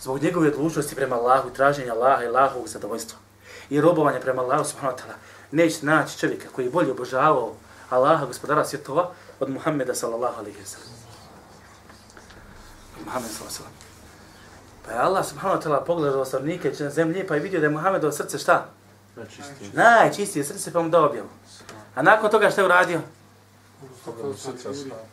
[0.00, 3.18] Zbog njegove odlučnosti prema Allahu, traženja Allaha i Allahovog zadovoljstva
[3.70, 5.14] i robovanja prema Allahu subhanahu wa ta'ala,
[5.50, 7.54] neće naći čovjeka koji je bolje obožavao
[7.90, 10.88] Allaha, gospodara svjetova, od Muhammeda sallallahu alaihi wa sallam.
[13.04, 13.72] Muhammed sallallahu alaihi wa sallam.
[14.86, 17.70] Pa je Allah subhanahu wa ta'ala pogledao stvarnike na zemlji pa je vidio da je
[17.70, 18.66] Muhammedovo srce šta?
[19.16, 19.70] Najčistije.
[19.72, 21.28] Najčistije srce pa mu dao objavu.
[21.94, 23.00] A nakon toga šta je uradio?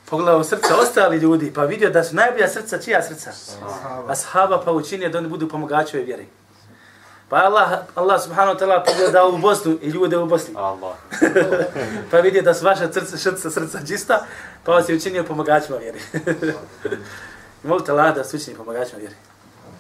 [0.09, 3.31] Pogledao srce ostali ljudi pa vidio da su najbolja srca čija srca?
[4.07, 6.27] Ashaba pa učinio da oni budu pomogači ove vjeri.
[7.29, 10.53] Pa Allah, Allah subhanahu wa ta'ala pogledao u Bosnu i ljude u Bosni.
[10.57, 10.95] Allah.
[12.11, 14.25] pa vidio da su vaša srca, srca, srca čista,
[14.63, 15.99] pa vas je učinio pomagačima vjeri.
[17.63, 19.15] Molite Allah da su učini pomagačima vjeri.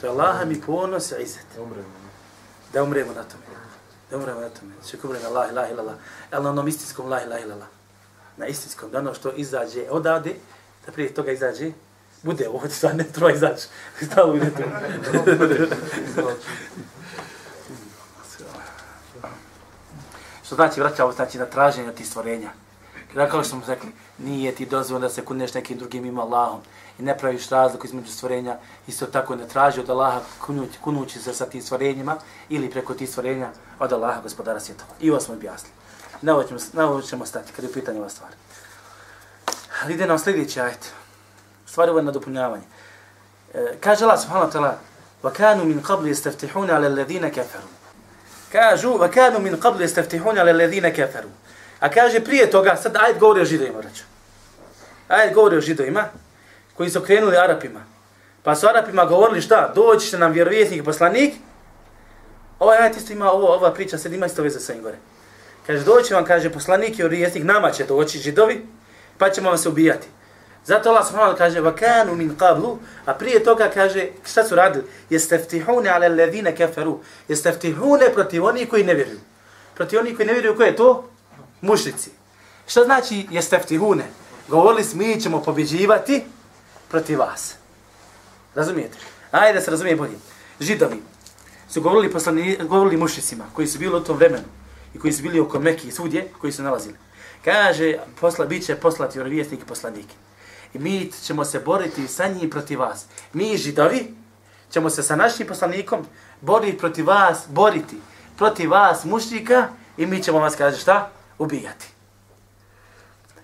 [0.01, 1.45] To je Allah mi ponos i izet.
[2.73, 3.43] Da umremo na tome.
[4.11, 4.73] Da umremo na tome.
[4.89, 5.95] Še kubre na Allah, ilah, ilallah.
[6.31, 7.74] El na onom istinskom Allah, ilah, ilallah.
[8.37, 8.91] Na istinskom.
[8.91, 10.33] Da ono što izađe odade,
[10.85, 11.71] da prije toga izađe,
[12.23, 13.67] bude ovo, sad ne treba izaći.
[14.11, 14.63] Stalo bude tu.
[20.45, 22.49] što znači vraća ovo, znači na traženje tih stvorenja.
[23.13, 26.59] Kada kao što smo rekli, nije ti dozvoljeno da se kuneš nekim drugim ima Allahom
[26.99, 31.33] i ne praviš razliku između stvorenja, isto tako ne traži od Allaha kunući, kunući se
[31.33, 32.17] sa tim stvorenjima
[32.49, 34.91] ili preko tih stvorenja od Allaha gospodara svjetova.
[34.99, 35.75] I ovo smo objasnili
[36.24, 38.30] Na ovo ćemo, na ovo ćemo stati kada je pitanje ova stvar.
[39.82, 40.86] Ali ide nam sljedeći ajt.
[41.66, 42.64] Stvari ovo je nadopunjavanje.
[43.54, 44.74] E, kaže Allah subhanahu wa ta'ala
[45.22, 47.70] وَكَانُوا مِنْ قَبْلِ يَسْتَفْتِحُونَ عَلَى الَّذِينَ كَفَرُوا
[48.52, 51.30] Kažu وَكَانُوا مِنْ قَبْلِ يَسْتَفْتِحُونَ عَلَى الَّذِينَ كَفَرُوا
[51.80, 54.04] A kaže prije toga, sad ajde govori o židovima, reću.
[55.08, 56.04] Ajde govori o židovima,
[56.76, 57.80] koji su krenuli Arapima.
[58.42, 59.72] Pa su Arapima govorili šta?
[59.74, 61.34] Doći će nam vjerovjesnik i poslanik.
[62.58, 64.96] Ovaj ajde isto ima ovo, ova priča, sad ima isto veze sa im gore.
[65.67, 68.65] Kaže, doći vam, kaže, poslanik i vjerovjesnik, nama će doći židovi,
[69.17, 70.07] pa ćemo vam se ubijati.
[70.65, 74.85] Zato Allah subhanahu kaže, vakanu min qablu, a prije toga kaže, šta su radili?
[75.09, 76.99] Jeste ftihune ale ledine keferu.
[77.27, 79.19] Jeste ftihune protiv oni koji ne vjeruju.
[79.75, 81.09] Protiv oni koji ne vjeruju, ko je to?
[81.61, 82.09] Mušnici.
[82.67, 84.03] Šta znači jeste ftihune?
[84.47, 86.23] Govorili smo, mi ćemo pobjeđivati
[86.89, 87.55] protiv vas.
[88.55, 88.97] Razumijete?
[89.31, 90.17] Ajde da se razumije bolje.
[90.59, 91.01] Židovi
[91.69, 94.43] su govorili, poslani, govorili mušnicima koji su bili u tom vremenu
[94.95, 96.95] i koji su bili oko Mekije, svudje koji su nalazili.
[97.45, 100.05] Kaže, posla, bit će poslati vjerovjesnik i poslanik.
[100.73, 103.05] I mi ćemo se boriti sa njim protiv vas.
[103.33, 104.15] Mi, židovi,
[104.71, 106.05] ćemo se sa našim poslanikom
[106.41, 107.97] boriti protiv vas, boriti
[108.37, 111.11] protiv vas, mušnika, i mi ćemo vas, kaže, šta?
[111.37, 111.87] ubijati.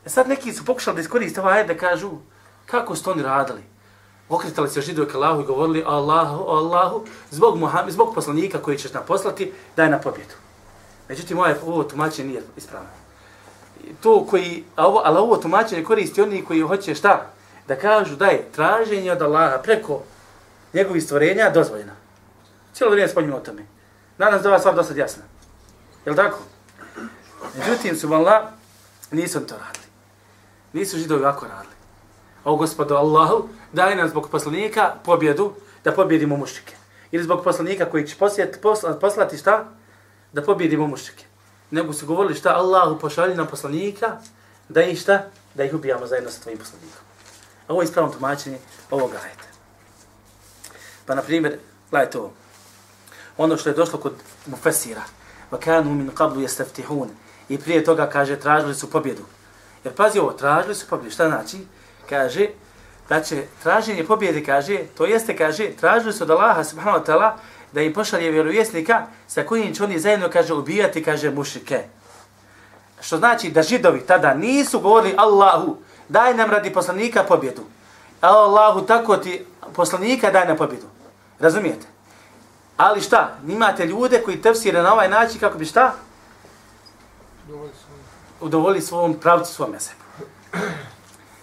[0.05, 2.11] E sad neki su pokušali da iskoriste ovaj da kažu
[2.65, 3.61] kako su oni radili.
[4.29, 8.93] Okretali se židovi ka Allahu i govorili Allahu, Allahu, zbog, Muhammed, zbog poslanika koji ćeš
[8.93, 10.33] nam poslati, daj na pobjedu.
[11.11, 12.89] Međutim, ovaj, ovo tumačenje nije ispravno.
[14.03, 17.25] To koji, a ovo, ali ovo tumačenje koristi oni koji hoće šta?
[17.67, 20.03] Da kažu da je traženje od Allaha preko
[20.73, 21.91] njegovih stvorenja dozvoljeno.
[22.73, 23.65] Cijelo vrijeme spominjamo o tome.
[24.17, 25.23] Nadam se da vas stvar dosta jasna.
[26.05, 26.39] Jel tako?
[27.57, 28.07] Međutim, su
[29.11, 29.85] nisu to radili.
[30.73, 31.75] Nisu židovi ovako radili.
[32.43, 36.75] O gospodu Allahu, daj nam zbog poslanika pobjedu, da pobjedimo mušike.
[37.11, 39.80] Ili zbog poslanika koji će posjet, posla, poslati šta?
[40.33, 41.25] Da pobjedimo mušike.
[41.71, 44.17] Nego su govorili šta Allahu pošalji nam poslanika,
[44.69, 45.23] da ih šta?
[45.55, 47.01] Da ih ubijamo zajedno sa tvojim poslanikom.
[47.67, 48.57] A ovo je ispravno tumačenje
[48.91, 49.43] ovog ajeta.
[51.05, 51.59] Pa, na primjer,
[51.91, 52.33] gledajte ovo.
[53.37, 54.13] Ono što je došlo kod
[54.45, 55.03] Mufesira,
[55.51, 57.07] وَكَانُوا kanu min qablu yastaftihun.
[57.49, 59.23] I prije toga kaže tražili su pobjedu.
[59.83, 61.11] Jer pazi ovo, tražili su pobjedu.
[61.11, 61.57] Šta znači?
[62.09, 62.47] Kaže
[63.09, 67.31] da će traženje pobjede, kaže, to jeste, kaže, tražili su od Allaha subhanahu wa ta'ala
[67.71, 71.83] da im pošalje vjerovjesnika sa kojim će oni zajedno, kaže, ubijati, kaže, mušike.
[73.01, 75.77] Što znači da židovi tada nisu govorili Allahu,
[76.09, 77.61] daj nam radi poslanika pobjedu.
[78.21, 80.85] Allahu, tako ti poslanika daj nam pobjedu.
[81.39, 81.87] Razumijete?
[82.77, 83.37] Ali šta?
[83.47, 85.93] Imate ljude koji tefsire na ovaj način kako bi šta?
[88.41, 90.01] Udovolili svom pravcu, svom mesebu.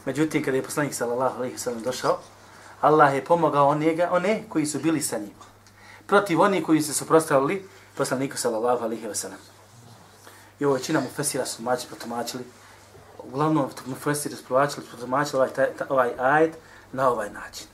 [0.05, 2.19] Međutim, kada je poslanik sallallahu alaihi sallam došao,
[2.81, 5.35] Allah je pomogao onega, one koji su bili sa njim.
[6.09, 9.38] Protiv onih koji se suprostavili poslaniku sallallahu alaihi wa sallam.
[10.61, 12.44] I ovo većina mu fesira su mači protumačili.
[13.18, 16.57] Uglavnom mu fesira su protumačili, protumačili ovaj, taj, ovaj ajet
[16.92, 17.66] na ovaj način.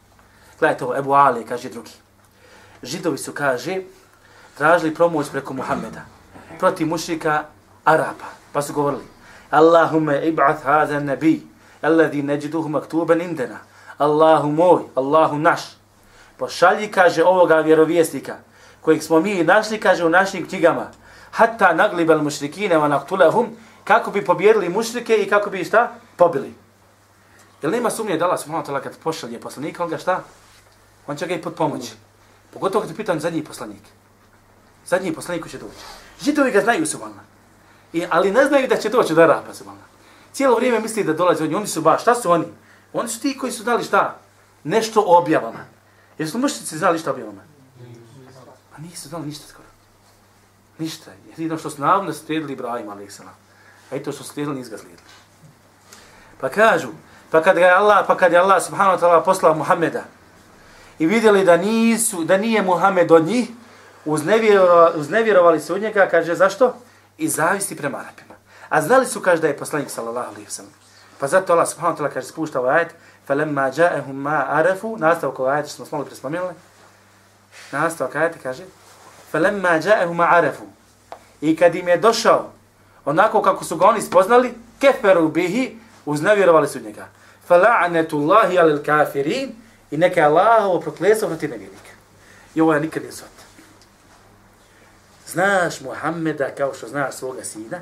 [0.58, 1.92] Gledajte ovo, Ebu Ali kaže drugi.
[2.82, 3.82] Židovi su, kaže,
[4.58, 6.14] tražili pomoć preko Muhammeda
[6.58, 7.44] protiv mušrika
[7.84, 8.26] Arapa.
[8.52, 9.04] Pa su govorili,
[9.50, 11.46] Allahume ib'ath hada nabi,
[11.82, 13.58] alladhi neđiduhu maktuban indena.
[13.98, 15.60] Allahu moj, Allahu naš.
[16.38, 18.36] Pošalji, kaže, ovoga vjerovjesnika,
[18.80, 20.90] kojeg smo mi našli, kaže, u našim knjigama,
[21.30, 25.92] hatta naglibal mušrikine wa naktulahum, kako bi pobjedili mušrike i kako bi šta?
[26.16, 26.54] Pobili.
[27.62, 30.22] Jel nema sumnje da Allah subhanahu wa ta'ala kad pošalje poslanika, on ga šta?
[31.06, 31.92] On će ga i pod pomoći.
[32.52, 33.82] Pogotovo kad je pitan zadnji poslanik.
[34.86, 35.84] Zadnji poslanik će doći.
[36.22, 37.22] Židovi ga znaju subhana.
[37.92, 39.82] I, ali ne znaju da će doći do Arapa subhana.
[40.32, 41.54] Cijelo vrijeme misli da dolaze oni.
[41.54, 42.44] Oni su baš, šta su oni?
[42.92, 44.16] Oni su ti koji su dali šta?
[44.64, 45.73] Nešto objavama.
[46.18, 47.42] Jesu mušnici znali šta objavama?
[48.76, 49.68] Pa nisu znali ništa skoro.
[50.78, 51.10] Ništa.
[51.28, 53.20] Jedino što su navodno slijedili Ibrahim a.s.
[53.90, 55.08] A i to što su slijedili, nisu ga slijedili.
[56.40, 56.88] Pa kažu,
[57.30, 60.04] pa kad je Allah, pa kad je Allah subhanahu wa ta'ala poslao Muhammeda
[60.98, 63.48] i vidjeli da nisu, da nije Muhammed od njih,
[64.04, 66.74] uznevjerovali, uznevjerovali se od njega, kaže zašto?
[67.18, 68.34] I zavisti prema Arapima.
[68.68, 70.72] A znali su, kaže, da je poslanik sallallahu alaihi wa sallam.
[71.18, 72.94] Pa zato Allah subhanahu wa ta'ala kaže, spušta ovaj ajet,
[73.27, 76.53] فَلَمَّا جَاءَهُمْ مَا عَرَفُوا Nastavak ovaj ajet, što smo smoli prespomenuli.
[77.71, 78.63] Nastavak ajeta kaže,
[79.33, 80.69] فَلَمَّا جَاءَهُمْ مَا عَرَفُوا
[81.41, 82.51] I kad im je došao,
[83.05, 87.07] onako kako su ga oni spoznali, keferu bihi, uznevjerovali su njega.
[87.49, 89.49] فَلَعْنَةُ اللَّهِ عَلَى الْكَافِرِينَ
[89.91, 91.91] I neka je Allahovo proklestvo protiv nevjernika.
[92.55, 93.27] I ovo je nikad nije sot.
[95.27, 97.79] Znaš Muhammeda kao što znaš svoga sina,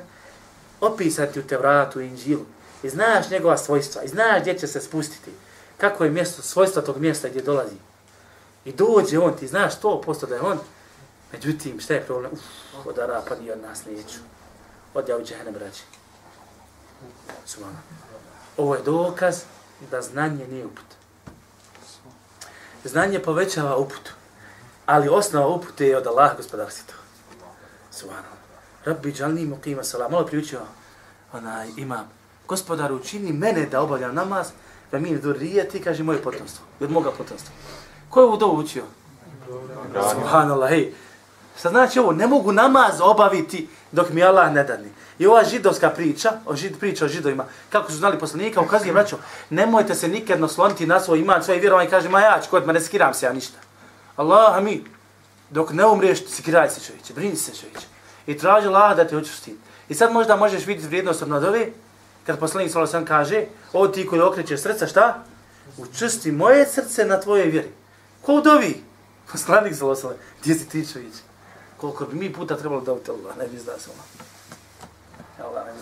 [0.80, 2.44] opisati u Tevratu i Inđilu,
[2.83, 5.31] i znaš njegova svojstva, i znaš gdje će se spustiti,
[5.77, 7.75] kako je mjesto, svojstva tog mjesta gdje dolazi.
[8.65, 10.59] I dođe on, ti znaš to posto da je on,
[11.33, 12.31] međutim, šta je problem?
[12.33, 14.19] Uf, od Arapa ni od nas neću.
[14.93, 15.83] Od ja u džehene braći.
[17.45, 17.79] Subhana.
[18.57, 19.41] Ovo je dokaz
[19.91, 20.85] da znanje nije uput.
[22.83, 24.09] Znanje povećava uput,
[24.85, 26.81] ali osnova upute je od Allaha gospodar si
[27.91, 28.33] Subhana.
[28.85, 30.11] Rabbi džalni muqima salam.
[30.11, 30.61] Malo priučio
[31.33, 32.22] onaj imam.
[32.53, 34.47] Gospodar učini mene da obavljam namaz,
[34.91, 36.65] da mi durijeti, kaže moje potomstvo.
[36.79, 37.53] Od moga potomstva.
[38.09, 38.83] Ko je ovo dovu učio?
[40.11, 40.93] Subhanallah, hej.
[41.59, 42.11] Šta znači ovo?
[42.11, 44.89] Ne mogu namaz obaviti dok mi Allah ne dadne.
[45.19, 49.17] I ova židovska priča, o žid, priča o židovima, kako su znali poslanika, ukazuje, braćo,
[49.49, 52.73] nemojte se nikad nasloniti na svoj iman, svoje vjerovanje, kaže, ma ja ću kod ma
[52.73, 53.57] ne skiram se ja ništa.
[54.15, 54.83] Allah, mi,
[55.49, 57.87] dok ne umriješ, skiraj se čovječe, brini se čovječe.
[58.27, 59.57] I traži Allah da te učusti.
[59.89, 61.67] I sad možda možeš vidjeti vrijednost od nadove,
[62.25, 65.23] kad poslanik sallallahu sam kaže, o ti koji okrećeš srca, šta?
[65.77, 67.71] Učesti moje srce na tvoje vjeri.
[68.21, 68.83] Ko dovi?
[69.31, 71.13] Poslanik sallallahu alejhi gdje si ti čovječ?
[71.77, 74.03] Koliko bi mi puta trebalo da Allah, ne bi zda se ona.
[75.47, 75.79] Allah, ne bi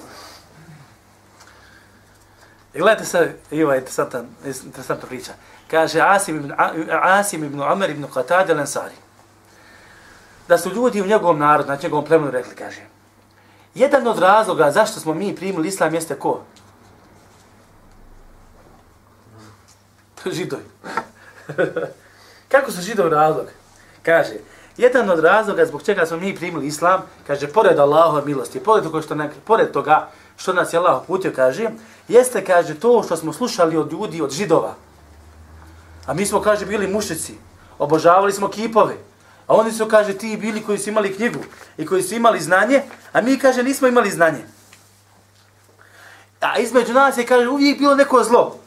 [2.73, 4.27] I e, gledajte sad, i ovaj interesantan,
[4.65, 5.31] interesantna priča.
[5.71, 6.53] Kaže Asim ibn,
[7.01, 8.95] Asim ibn Amr ibn Qatad al-Ansari.
[10.47, 12.81] Da su ljudi u njegovom narodu, na njegovom plemenu rekli, kaže,
[13.75, 16.41] Jedan od razloga zašto smo mi primili islam jeste ko?
[20.31, 20.63] Židovi.
[22.51, 23.45] Kako su židovi razlog?
[24.03, 24.33] Kaže,
[24.77, 29.01] jedan od razloga zbog čega smo mi primili islam, kaže, pored Allahove milosti, pored toga
[29.01, 31.69] što, ne, pored toga što nas je Allah uputio, kaže,
[32.07, 34.75] jeste, kaže, to što smo slušali od ljudi, od židova.
[36.05, 37.33] A mi smo, kaže, bili mušici,
[37.79, 38.95] obožavali smo kipove,
[39.47, 41.39] A oni su, kaže, ti bili koji su imali knjigu
[41.77, 44.43] i koji su imali znanje, a mi, kaže, nismo imali znanje.
[46.41, 48.59] A između nas je, kaže, uvijek bilo neko zlo.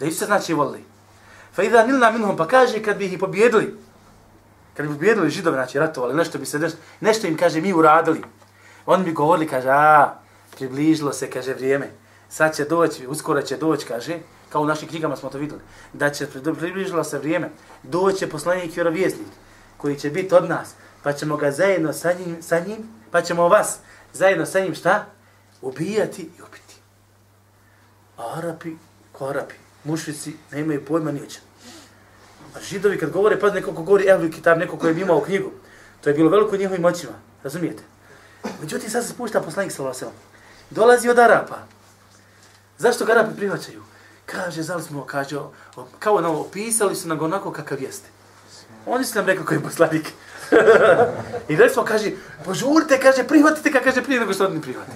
[0.00, 0.84] Da Isusa znači volili.
[1.54, 3.76] Fa idha nilna minhum, pa kaže, kad bi ih pobjedili,
[4.74, 8.22] kad bi pobjedili židovi, znači ratovali, nešto bi se, nešto, nešto im, kaže, mi uradili.
[8.86, 10.14] Oni bi govorili, kaže, a,
[10.56, 11.90] približilo se, kaže, vrijeme.
[12.28, 16.10] Sad će doći, uskoro će doći, kaže, kao u našim knjigama smo to vidjeli, da
[16.10, 16.26] će
[16.58, 17.50] približilo se vrijeme,
[17.82, 19.26] doće poslanik vjerovjesnik,
[19.84, 20.68] koji će biti od nas,
[21.02, 23.78] pa ćemo ga zajedno sa njim, sa njim, pa ćemo vas
[24.12, 25.06] zajedno sa njim šta?
[25.62, 26.76] Ubijati i ubiti.
[28.16, 28.72] A Arapi,
[29.12, 31.38] ko Arapi, mušvici, ne imaju pojma ni ođe.
[32.56, 35.50] A židovi kad govore, pa neko ko govori Ehlu Kitab, neko ko je imao knjigu,
[36.00, 37.82] to je bilo veliko njihovim moćima, razumijete?
[38.60, 40.10] Međutim, sad se spušta poslanik sa
[40.70, 41.58] Dolazi od Arapa.
[42.78, 43.82] Zašto ga Arapi prihvaćaju?
[44.26, 45.36] Kaže, zali smo, kaže,
[45.98, 48.08] kao nam opisali su nam onako kakav jeste.
[48.86, 50.12] Oni su nam rekli koji je poslanik.
[51.48, 52.10] I rekli smo, kaže,
[52.44, 54.92] požurite, kaže, prihvatite ga, kaže, prije nego što oni prihvati.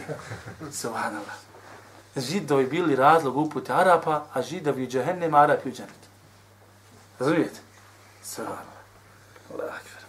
[0.72, 1.34] Subhanallah.
[2.16, 6.08] Židovi bili razlog upute Arapa, a židovi u džahennem, a Arapi u džahennem.
[7.18, 7.60] Razumijete?
[8.22, 8.78] Subhanallah.
[9.52, 10.02] Allah akbar.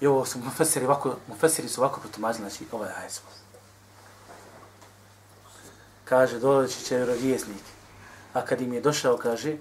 [0.00, 3.22] I ovo su mufesiri ovako, mufesiri su ovako protumažili, znači ovaj ajet
[6.04, 7.62] Kaže, doleći će vjerovjesnik.
[8.32, 9.56] A kad im je došao, kaže,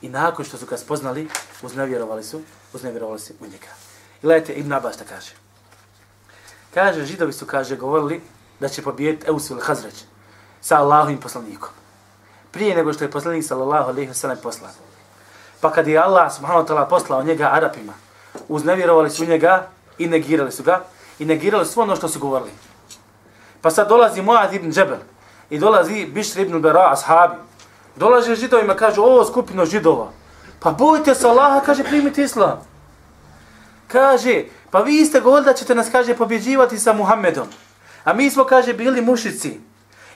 [0.00, 1.28] i nakon što su ga spoznali,
[1.62, 2.40] uznevjerovali su,
[2.72, 3.72] uznevjerovali su u njega.
[4.18, 5.32] I gledajte, Ibn Abbas da kaže.
[6.74, 8.20] Kaže, židovi su, kaže, govorili
[8.60, 10.04] da će pobijeti Eusu ili Hazreć
[10.60, 11.70] sa Allahovim poslanikom.
[12.50, 14.70] Prije nego što je poslanik sallallahu alaihi wa sallam poslan.
[15.60, 17.92] Pa kad je Allah subhanahu wa ta'ala poslao njega Arapima,
[18.48, 20.84] uznevjerovali su njega i negirali su ga
[21.18, 22.50] i negirali su ono što su govorili.
[23.60, 24.98] Pa sad dolazi Muad ibn Džebel
[25.50, 27.47] i dolazi Bišr ibn Bera, ashabi.
[27.98, 30.10] Dolaže židovima, kaže, o, skupino židova.
[30.60, 32.62] Pa bojte se Allaha, kaže, primite islam.
[33.88, 37.46] Kaže, pa vi ste govorili da ćete nas, kaže, pobjeđivati sa Muhammedom.
[38.04, 39.60] A mi smo, kaže, bili mušici.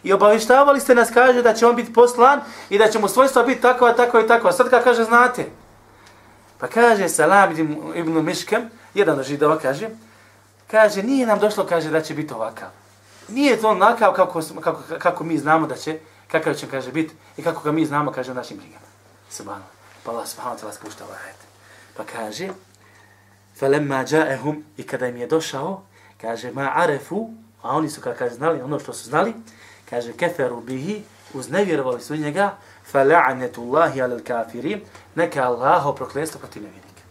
[0.03, 2.41] I obavištavali ste nas, kaže, da će on biti poslan
[2.71, 4.53] i da će mu svojstva biti takva, takva i takva.
[4.53, 5.47] Sad kad kaže, znate.
[6.59, 7.51] Pa kaže Salam
[7.95, 9.89] ibn Miškem, jedan od židova kaže,
[10.71, 12.69] kaže, nije nam došlo, kaže, da će biti ovakav.
[13.29, 15.99] Nije to onakav kako, kako, kako mi znamo da će,
[16.32, 18.86] kakav će, kaže, biti i kako ga mi znamo, kaže, u našim brigama.
[19.30, 19.66] Subhano.
[20.04, 21.36] Pa Allah subhanahu ta'ala spušta ovaj ajed.
[21.98, 22.50] Pa kaže,
[23.60, 25.84] فَلَمَّا جَاءَهُمْ I kada im je došao,
[26.22, 27.30] kaže, ma arefu,
[27.62, 29.34] a oni su, kada kaže, znali ono što su znali,
[29.90, 32.58] kaže, keferu bihi, uznevjerovali su njega,
[32.94, 34.80] فَلَعَنَةُ اللَّهِ عَلَى الْكَافِرِينَ
[35.16, 37.02] Neka Allah prokletstvo protiv nevjernika.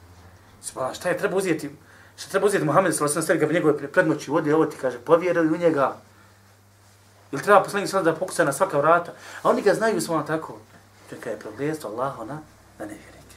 [0.63, 1.71] Subhano, šta je treba uzeti,
[2.17, 5.55] šta treba uzeti Muhammed sallallahu alejhi ve sellem njegove prednoći vodi, ovo ti kaže, povjerili
[5.55, 5.97] u njega.
[7.32, 9.12] Ili treba poslanik sada da pokuca na svaka vrata,
[9.44, 10.58] a oni ga znaju samo tako.
[11.10, 12.34] Čeka je prokletstvo Allaha na,
[12.80, 13.36] na nevjernike.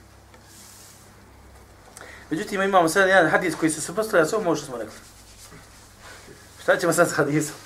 [2.31, 4.95] Međutim, imamo sad jedan hadis koji se suprostavlja s ovom što smo rekli.
[6.63, 7.57] Šta ćemo sad s hadisom?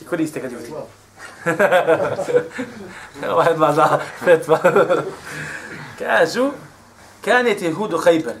[0.00, 0.72] I koriste ga ljudi.
[3.30, 4.58] Ova dva da, petva.
[5.98, 6.50] Kažu,
[7.24, 8.34] kanet je hudu hajber.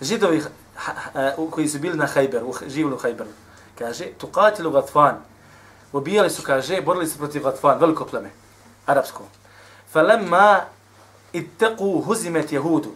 [0.00, 0.42] Židovi
[1.50, 3.30] koji su bili na hajberu, živili u hajberu.
[3.78, 5.33] Kaže, tu katilu gatfan.
[5.94, 8.30] Ubijali su, kaže, borili se protiv gatfan, veliko pleme,
[8.86, 9.22] arapsko.
[9.92, 10.64] Falemma
[11.32, 12.90] itteku huzimet jehudu.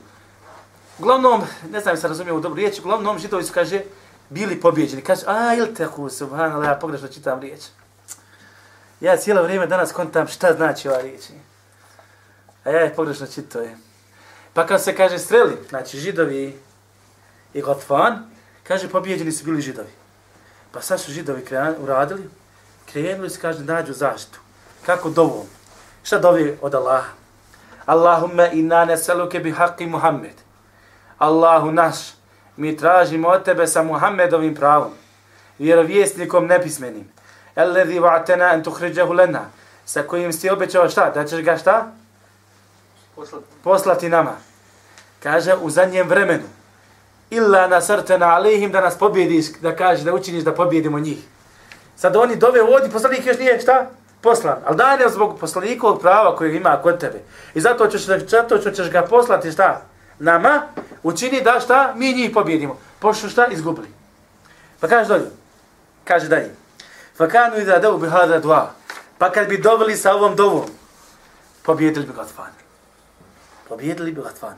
[0.99, 3.83] Uglavnom, ne znam se razumio u dobru riječ, uglavnom židovi su, kaže,
[4.29, 5.03] bili pobjeđeni.
[5.03, 7.61] Kaže, a, il teku, subhanallah, ja pogrešno čitam riječ.
[9.01, 11.23] Ja cijelo vrijeme danas kontam šta znači ova riječ.
[12.65, 13.79] A ja je pogrešno čitao je.
[14.53, 16.59] Pa kad se kaže streli, znači židovi
[17.55, 18.31] i Gotvan,
[18.63, 19.93] kaže pobjeđeni su bili židovi.
[20.73, 21.45] Pa sad su židovi
[21.79, 22.29] uradili,
[22.93, 24.39] krenuli su, kaže, nađu zaštitu.
[24.87, 25.47] Kako dovom?
[26.03, 27.11] Šta dovi od Allaha?
[27.87, 30.35] Allahumma inna nesaluke bi haqqi Muhammed.
[31.19, 31.97] Allahu naš,
[32.57, 34.93] mi tražimo od tebe sa Muhammedovim pravom,
[35.59, 37.09] vjerovjesnikom nepismenim,
[37.55, 39.51] Alladhi wa'tana an tukhrijahu lana.
[39.85, 41.11] Sa kojim si obećao šta?
[41.11, 41.93] Da ćeš ga šta?
[43.17, 43.47] Poslati.
[43.65, 44.37] Poslati nama.
[45.23, 46.45] Kaže u zadnjem vremenu.
[47.31, 51.19] Illa nasartana alehim da nas pobjediš, da kaže da učiniš da pobjedimo njih.
[51.99, 53.91] Sad oni dove ovdje, poslanik još nije šta?
[54.21, 54.57] Poslan.
[54.67, 57.21] Ali daj ne zbog poslanikovog prava kojeg ima kod tebe.
[57.55, 59.83] I zato ćeš, zato ćeš ga poslati šta?
[60.19, 60.63] Nama,
[61.03, 61.93] učini da šta?
[61.97, 62.79] Mi njih pobjedimo.
[62.99, 63.47] Pošto šta?
[63.47, 63.89] Izgubili.
[64.81, 65.31] Pa kaže dolje.
[66.05, 66.55] Kaže dalje.
[67.17, 68.71] Fakanu kanu davu bi hada dua.
[69.19, 70.67] Pa kad bi doveli sa ovom dovom,
[71.63, 72.53] pobjedili bi Gatvan.
[73.69, 74.55] Pobjedili bi Gatvan.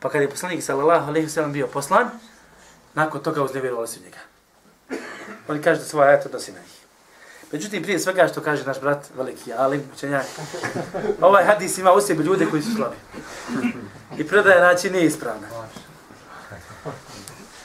[0.00, 2.10] Pa kad je poslanik sallallahu alaihi sallam bio poslan,
[2.94, 4.18] nakon toga uznevjerovali su njega.
[5.48, 6.67] Oni kaže da svoja ajata da si na.
[7.52, 10.26] Međutim, prije svega što kaže naš brat, veliki alim, učenjak,
[11.20, 12.96] ovaj hadis ima u sebi ljude koji su slabi.
[14.18, 15.48] I predaje način nije ispravna.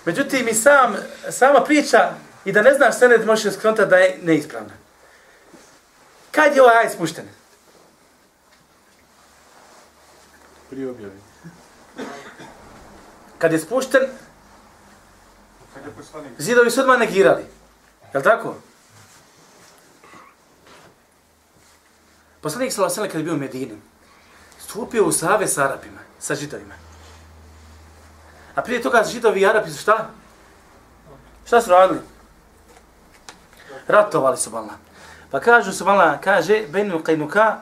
[0.06, 0.96] Međutim, i sam,
[1.30, 2.14] sama priča
[2.46, 4.74] i da ne znaš senet možeš skontati da je neispravna.
[6.32, 7.26] Kad je ovaj aj spušten?
[10.70, 11.20] Prije objavi.
[13.38, 14.02] Kad je spušten,
[16.38, 17.44] zidovi su odmah negirali.
[18.14, 18.56] Je li tako?
[22.44, 23.78] Poslanik Salasana kada je bio u Medini,
[24.60, 26.76] stupio u save s Arapima, sa židovima.
[28.56, 30.10] A prije toga židovi i Arapi su šta?
[31.46, 32.00] Šta su radili?
[33.88, 34.70] Ratovali su malo.
[35.32, 37.56] Pa kažu su malo, kaže, Benu Qainuka,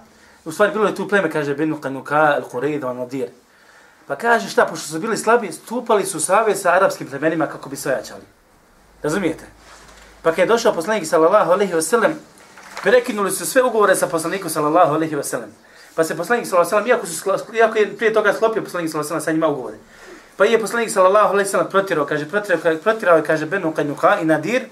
[0.46, 3.30] u stvari bilo je tu pleme, kaže, Benu Qainuka, El Qureyda, Al Nadir.
[4.08, 7.76] Pa kaže šta, pošto su bili slabi, stupali su save sa arapskim plemenima kako bi
[7.76, 8.24] sojačali.
[9.04, 9.46] Razumijete?
[10.22, 12.14] Pa kad je došao poslanik sallallahu alaihi wa sallam,
[12.84, 15.50] prekinuli su sve ugovore sa poslanikom sallallahu alejhi ve sellem.
[15.96, 19.14] Pa se poslanik sallallahu alejhi ve sellem iako, iako je prije toga sklopio poslanik sallallahu
[19.14, 19.78] alejhi ve sellem sa njima ugovore,
[20.38, 24.22] Pa je poslanik sallallahu alejhi ve sellem protirao, kaže protirao, protirao je kaže Benu Qainuqa
[24.22, 24.64] i Nadir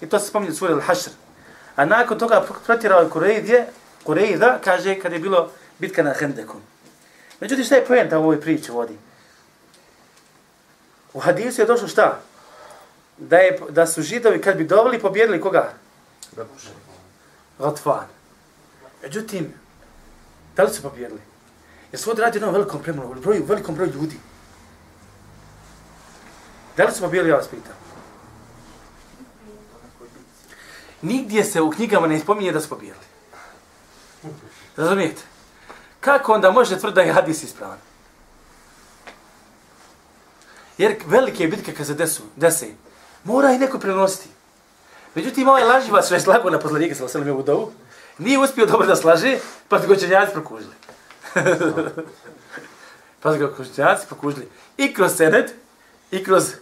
[0.00, 1.10] i to se spominje u suri Al-Hashr.
[1.76, 3.66] A nakon toga protirao je Kurejdje,
[4.04, 6.56] Kurejda, kaže kad je bilo bitka na Hendeku.
[7.40, 8.98] Međutim, šta je poenta u ovoj priči vodi?
[11.12, 12.20] U hadisu je došlo šta?
[13.16, 15.72] Da, je, da su židovi kad bi doveli pobjedili koga?
[17.58, 18.06] Rotfan.
[19.02, 19.54] Međutim,
[20.56, 21.20] da li su pobjedili?
[21.92, 24.16] Jer su ovdje radi jednom velikom premolu, broju, velikom broju ljudi.
[26.76, 27.72] Da li su pobjedili, ja vas pitam?
[31.02, 33.04] Nigdje se u knjigama ne spominje da su pobjedili.
[34.76, 35.22] Razumijete?
[36.00, 37.78] Kako onda može tvrditi da je hadis ispravan?
[40.78, 42.66] Jer velike bitke kad se desu, dese,
[43.24, 44.28] mora i neko prenositi.
[45.14, 47.72] Međutim, ovaj laživa sve slago na poslanika sa osalim i u dovu,
[48.18, 49.38] nije uspio dobro da slaže,
[49.68, 50.74] pa su goćenjaci prokužili.
[53.22, 54.48] pa su goćenjaci prokužili.
[54.76, 55.54] I kroz senet,
[56.10, 56.52] i kroz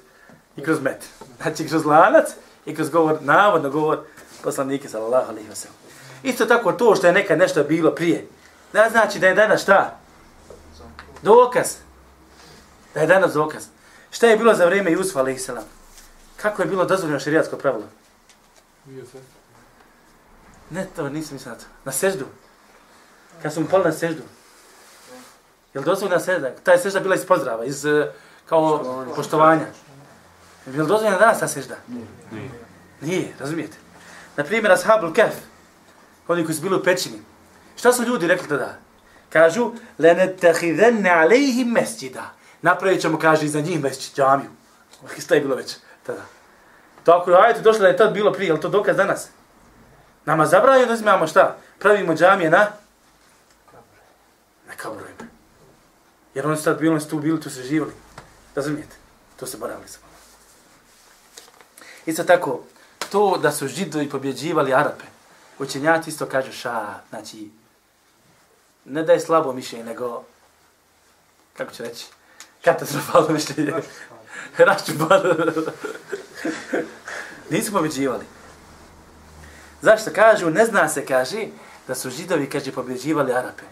[0.56, 1.04] i kroz met.
[1.42, 2.28] Znači kroz lanac
[2.66, 3.98] i kroz govor, navodno govor
[4.42, 5.76] poslanike sallallahu alejhi ve sellem.
[6.22, 8.26] Isto tako to što je nekad nešto bilo prije.
[8.72, 9.98] Da znači da je danas šta?
[11.22, 11.76] Dokaz.
[12.94, 13.64] Da je danas dokaz.
[14.10, 15.40] Šta je bilo za vrijeme Jusufa alejhi?
[16.36, 17.84] Kako je bilo dozvoljeno šerijatsko pravilo?
[20.70, 21.66] Ne, to nisam mislio na to.
[21.84, 22.26] Na seždu.
[23.42, 24.22] Kad su mu pali na seždu.
[25.74, 26.50] Je li dozvoljena sežda?
[26.64, 28.12] Ta je sežda bila iz pozdrava, iz eh,
[28.46, 28.84] kao
[29.16, 29.66] poštovanja.
[30.66, 31.76] Je li dozvoljena danas ta sežda?
[31.88, 32.50] Nije.
[33.00, 33.76] Nije, razumijete?
[34.36, 35.34] Na primjer, Ashabul Kef,
[36.28, 37.22] oni koji su bili u pećini.
[37.76, 38.78] Šta su ljudi rekli tada?
[39.30, 42.34] Kažu, lene tehidenne alejhim mesđida.
[42.62, 44.50] Napravit ćemo, kaže, iza njih mesđid, džamiju.
[45.18, 45.76] Šta je bilo već
[46.06, 46.22] tada?
[47.10, 49.28] To ako je ajte došlo da je tad bilo prije, ali to dokaz danas?
[50.24, 51.56] Nama zabranjaju da imamo šta?
[51.78, 52.66] Pravimo džamije na?
[54.66, 55.26] Na kaburojima.
[56.34, 57.92] Jer oni su tad bili, oni su tu bili, tu se živali.
[58.54, 58.96] Razumijete?
[59.36, 60.06] To se morali samo.
[62.06, 62.62] Isto tako,
[63.12, 65.04] to da su židovi pobjeđivali Arape,
[65.58, 67.50] učenjaci isto kažu ša, znači,
[68.84, 70.24] ne da je slabo mišljenje, nego,
[71.56, 72.06] kako ću reći,
[72.64, 73.72] katastrofalno mišljenje.
[74.58, 75.22] Raščupan.
[77.50, 78.24] Nisu pobjeđivali.
[79.82, 81.46] Zašto kažu, ne zna se, kaže,
[81.88, 83.62] da su židovi, kaže, pobjeđivali Arape.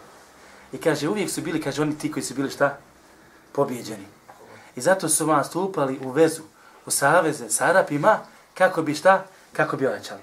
[0.73, 2.77] I kaže, uvijek su bili, kaže, oni ti koji su bili šta?
[3.53, 4.07] Pobjeđeni.
[4.77, 6.43] I zato su vam stupali u vezu
[6.87, 8.19] u saveze s Arapima,
[8.55, 9.25] kako bi šta?
[9.53, 10.21] Kako bi ojačali.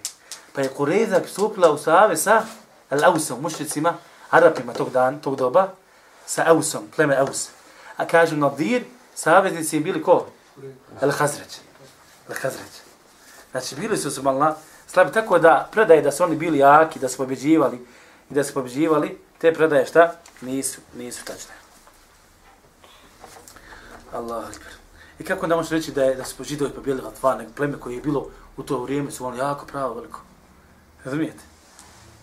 [0.53, 2.43] Pa je Kureza stupila u savez sa
[2.89, 3.93] Al-Ausom, mušricima,
[4.29, 5.73] Arapima tog dan, tog doba,
[6.25, 7.49] sa Ausom, pleme Aus.
[7.97, 8.83] A kažu Nadir,
[9.15, 10.27] saveznici bili ko?
[11.01, 11.59] Al-Hazreć.
[12.29, 12.84] Al-Hazreć.
[13.55, 14.55] Znači, bili su su malo
[14.87, 17.87] slabi, tako da predaje da su oni bili jaki, da su pobeđivali
[18.29, 20.15] i da su pobeđivali, te predaje šta?
[20.41, 21.53] Nisu, nisu tačne.
[24.13, 24.71] Allah akbar.
[25.19, 27.01] I kako onda možeš reći da, je, da su židovi pobijeli
[27.37, 30.21] nego pleme koje je bilo u to vrijeme su oni jako pravo veliko.
[31.03, 31.43] Razumijete?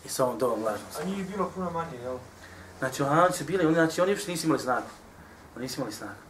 [0.04, 0.88] I sa ovom dobom lažnom.
[1.00, 2.18] A njih bilo puno manje, jel?
[2.78, 4.86] Znači, oni su bili, oni, znači, oni uopšte nisu imali snagu.
[5.56, 6.20] Oni nisu imali snagu.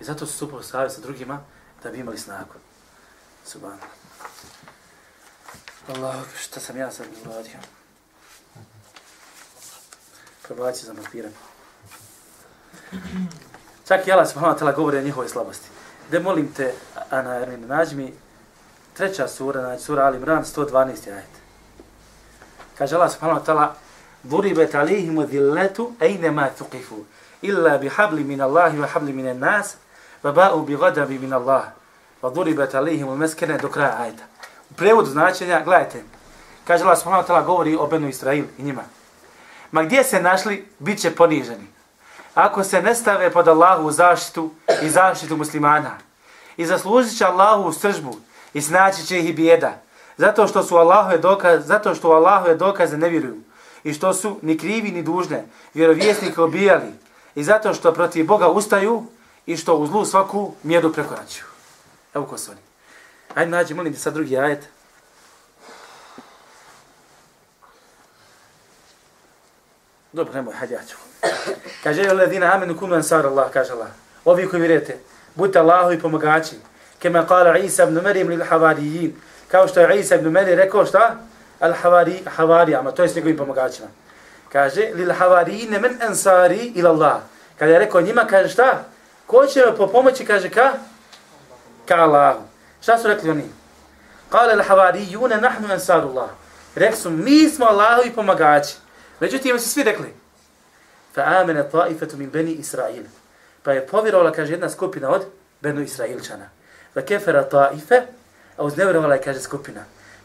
[0.00, 1.40] I zato su savjet sa drugima
[1.82, 2.54] da bi imali snagu.
[3.44, 4.00] Subhano.
[5.88, 7.58] Allah, šta sam ja sad uradio?
[10.42, 11.32] Probaći za papirem.
[13.88, 15.68] Čak i Allah subhanahu wa ta'ala govori o njihovoj slabosti
[16.10, 16.74] da molim te,
[17.10, 18.12] Ana Ermin, nađi mi
[18.96, 21.12] treća sura, znači sura Ali Imran, 112.
[21.12, 21.24] ajet.
[22.78, 23.74] Kaže Allah subhanahu wa ta'ala,
[24.22, 27.04] Duribat alihim dhilletu ejne ma tuqifu,
[27.42, 29.76] illa bi habli min Allahi wa habli min nas,
[30.22, 31.64] wa ba'u bi gadabi min Allah,
[32.22, 34.24] wa duribat alihim meskene do kraja ajeta
[34.80, 36.00] prevod značenja, gledajte,
[36.64, 38.82] kaže Allah subhanahu wa ta'ala, govori o Benu Israil i njima.
[39.70, 41.68] Ma gdje se našli, bit će poniženi
[42.34, 44.50] ako se ne stave pod Allahu zaštitu
[44.82, 45.98] i zaštitu muslimana.
[46.56, 48.16] I zaslužit će Allahu u sržbu
[48.54, 49.82] i snaći će ih i bijeda.
[50.16, 53.40] Zato što su Allahove dokaze, zato što Allahove dokaze ne vjeruju.
[53.84, 56.92] I što su ni krivi ni dužne vjerovjesnike obijali.
[57.34, 59.04] I zato što protiv Boga ustaju
[59.46, 61.44] i što u zlu svaku mjeru prekoračuju.
[62.14, 62.69] Evo ko su oni.
[63.34, 64.68] Ajde nađi, molim ti sad drugi ajet.
[70.12, 70.96] Dobro, nemoj, hajde ja ću.
[71.82, 73.88] Kaže, jel ledina amenu kunu ansar Allah, kaže Allah.
[74.24, 74.98] Ovi koji vjerujete,
[75.34, 76.56] Budite Allahovi pomagači.
[76.98, 79.14] Kema kala Isa ibn Marijim lil havarijin.
[79.48, 81.16] Kao što je Isa ibn Marijim rekao šta?
[81.60, 83.88] Al havari, havarijama, to je s njegovim pomagačima.
[84.52, 87.20] Kaže, lil havarijine men ansari ila Allah.
[87.58, 88.84] Kada je rekao njima, kaže šta?
[89.26, 90.72] Ko će me po pomoći, kaže ka?
[91.86, 92.49] Ka Allahu.
[92.82, 93.44] Šta su rekli oni?
[94.28, 96.28] Kale al havarijune nahnu ansarullah.
[96.74, 98.74] Rekli su, mi smo Allahovi pomagači.
[99.20, 100.14] Međutim, su svi rekli,
[101.14, 103.04] fa amene taifetu min beni Israil.
[103.62, 105.26] Pa je povjerovala, kaže, jedna skupina od
[105.60, 106.48] Benu Israilčana.
[106.94, 108.02] Fa kefera taife,
[108.56, 109.80] a uznevrovala je, kaže, skupina.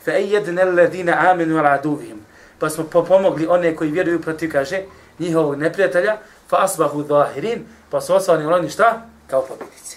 [0.05, 2.25] Fa ejedne ledine amenu ala aduvihim.
[2.59, 4.81] Pa smo pomogli one koji vjeruju protiv, kaže,
[5.19, 6.17] njihovog neprijatelja,
[6.49, 9.01] fa asbahu zahirin, pa su osvani oni šta?
[9.29, 9.94] Kao pobjednici.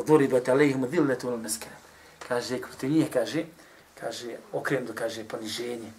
[0.00, 1.76] Odvori bete alejhim dhilletu al meskere.
[2.28, 3.44] Kaže, protiv njih, kaže,
[4.00, 5.92] kaže, okrenuto, kaže, poniženje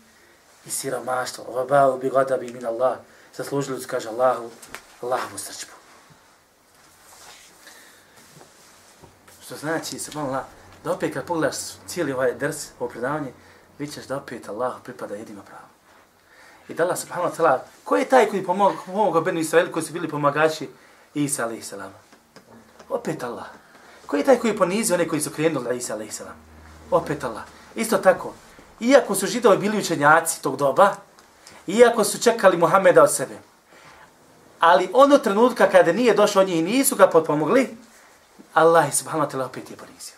[0.65, 1.45] i siromaštvo.
[1.47, 2.97] Ova bao bi gada bi min Allah.
[3.35, 4.49] Zaslužili su, kaže, Allahu,
[5.01, 5.71] Allahu srčbu.
[9.45, 10.43] Što znači, subhanallah,
[10.83, 11.55] da opet kad pogledaš
[11.87, 13.33] cijeli ovaj ders, ovo predavanje,
[13.79, 15.69] vidit da opet Allah pripada jedima pravo.
[16.69, 19.83] I da Allah subhanahu wa ta'ala, ko je taj koji pomogao pomog Benu Israel, koji
[19.83, 20.69] su bili pomagači
[21.13, 21.93] Isa alaihi salam?
[22.89, 23.60] Opet Allah.
[24.11, 26.21] Ko je taj koji ponizio one koji su krenuli Isa a.s.
[26.91, 27.43] Opet Allah.
[27.75, 28.33] Isto tako,
[28.79, 30.95] iako su židovi bili učenjaci tog doba,
[31.67, 33.37] iako su čekali Muhameda od sebe,
[34.59, 37.77] ali ono trenutka kada nije došao od njih i nisu ga potpomogli,
[38.53, 40.15] Allah je subhanahu wa ta'ala opet je ponizio.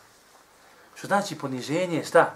[0.96, 2.34] Što znači poniženje, šta?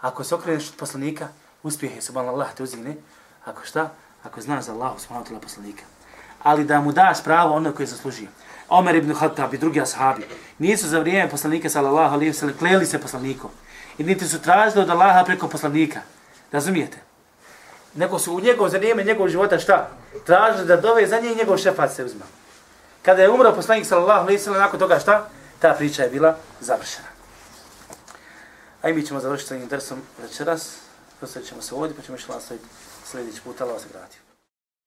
[0.00, 1.28] Ako se okreneš od poslanika,
[1.62, 2.96] uspjeh je subhanahu Allah te uzine.
[3.44, 3.90] Ako šta?
[4.22, 5.82] Ako znaš za Allah subhanahu wa ta'ala poslanika.
[6.42, 8.28] Ali da mu daš pravo ono koje zaslužio.
[8.70, 10.26] Omer ibn Khattab i drugi ashabi
[10.58, 13.50] nisu za vrijeme poslanika sallallahu alaihi wasallam kleli se poslanikom
[13.98, 16.00] i niti su tražili od Allaha preko poslanika.
[16.52, 16.98] Razumijete?
[17.94, 19.88] Neko su u njegov za vrijeme njegovog života šta?
[20.26, 22.24] Tražili da dove za njih njegov šefat se uzma.
[23.02, 25.28] Kada je umro poslanik sallallahu alaihi wasallam, nakon toga šta?
[25.58, 27.08] Ta priča je bila završena.
[28.82, 30.76] Aj mi ćemo završiti sa interesom večeras.
[31.18, 32.66] Prostavit ćemo se ovdje, pa ćemo išla nastaviti
[33.04, 33.88] sljedeći put, ali vas se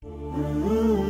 [0.02, 1.03] -hmm.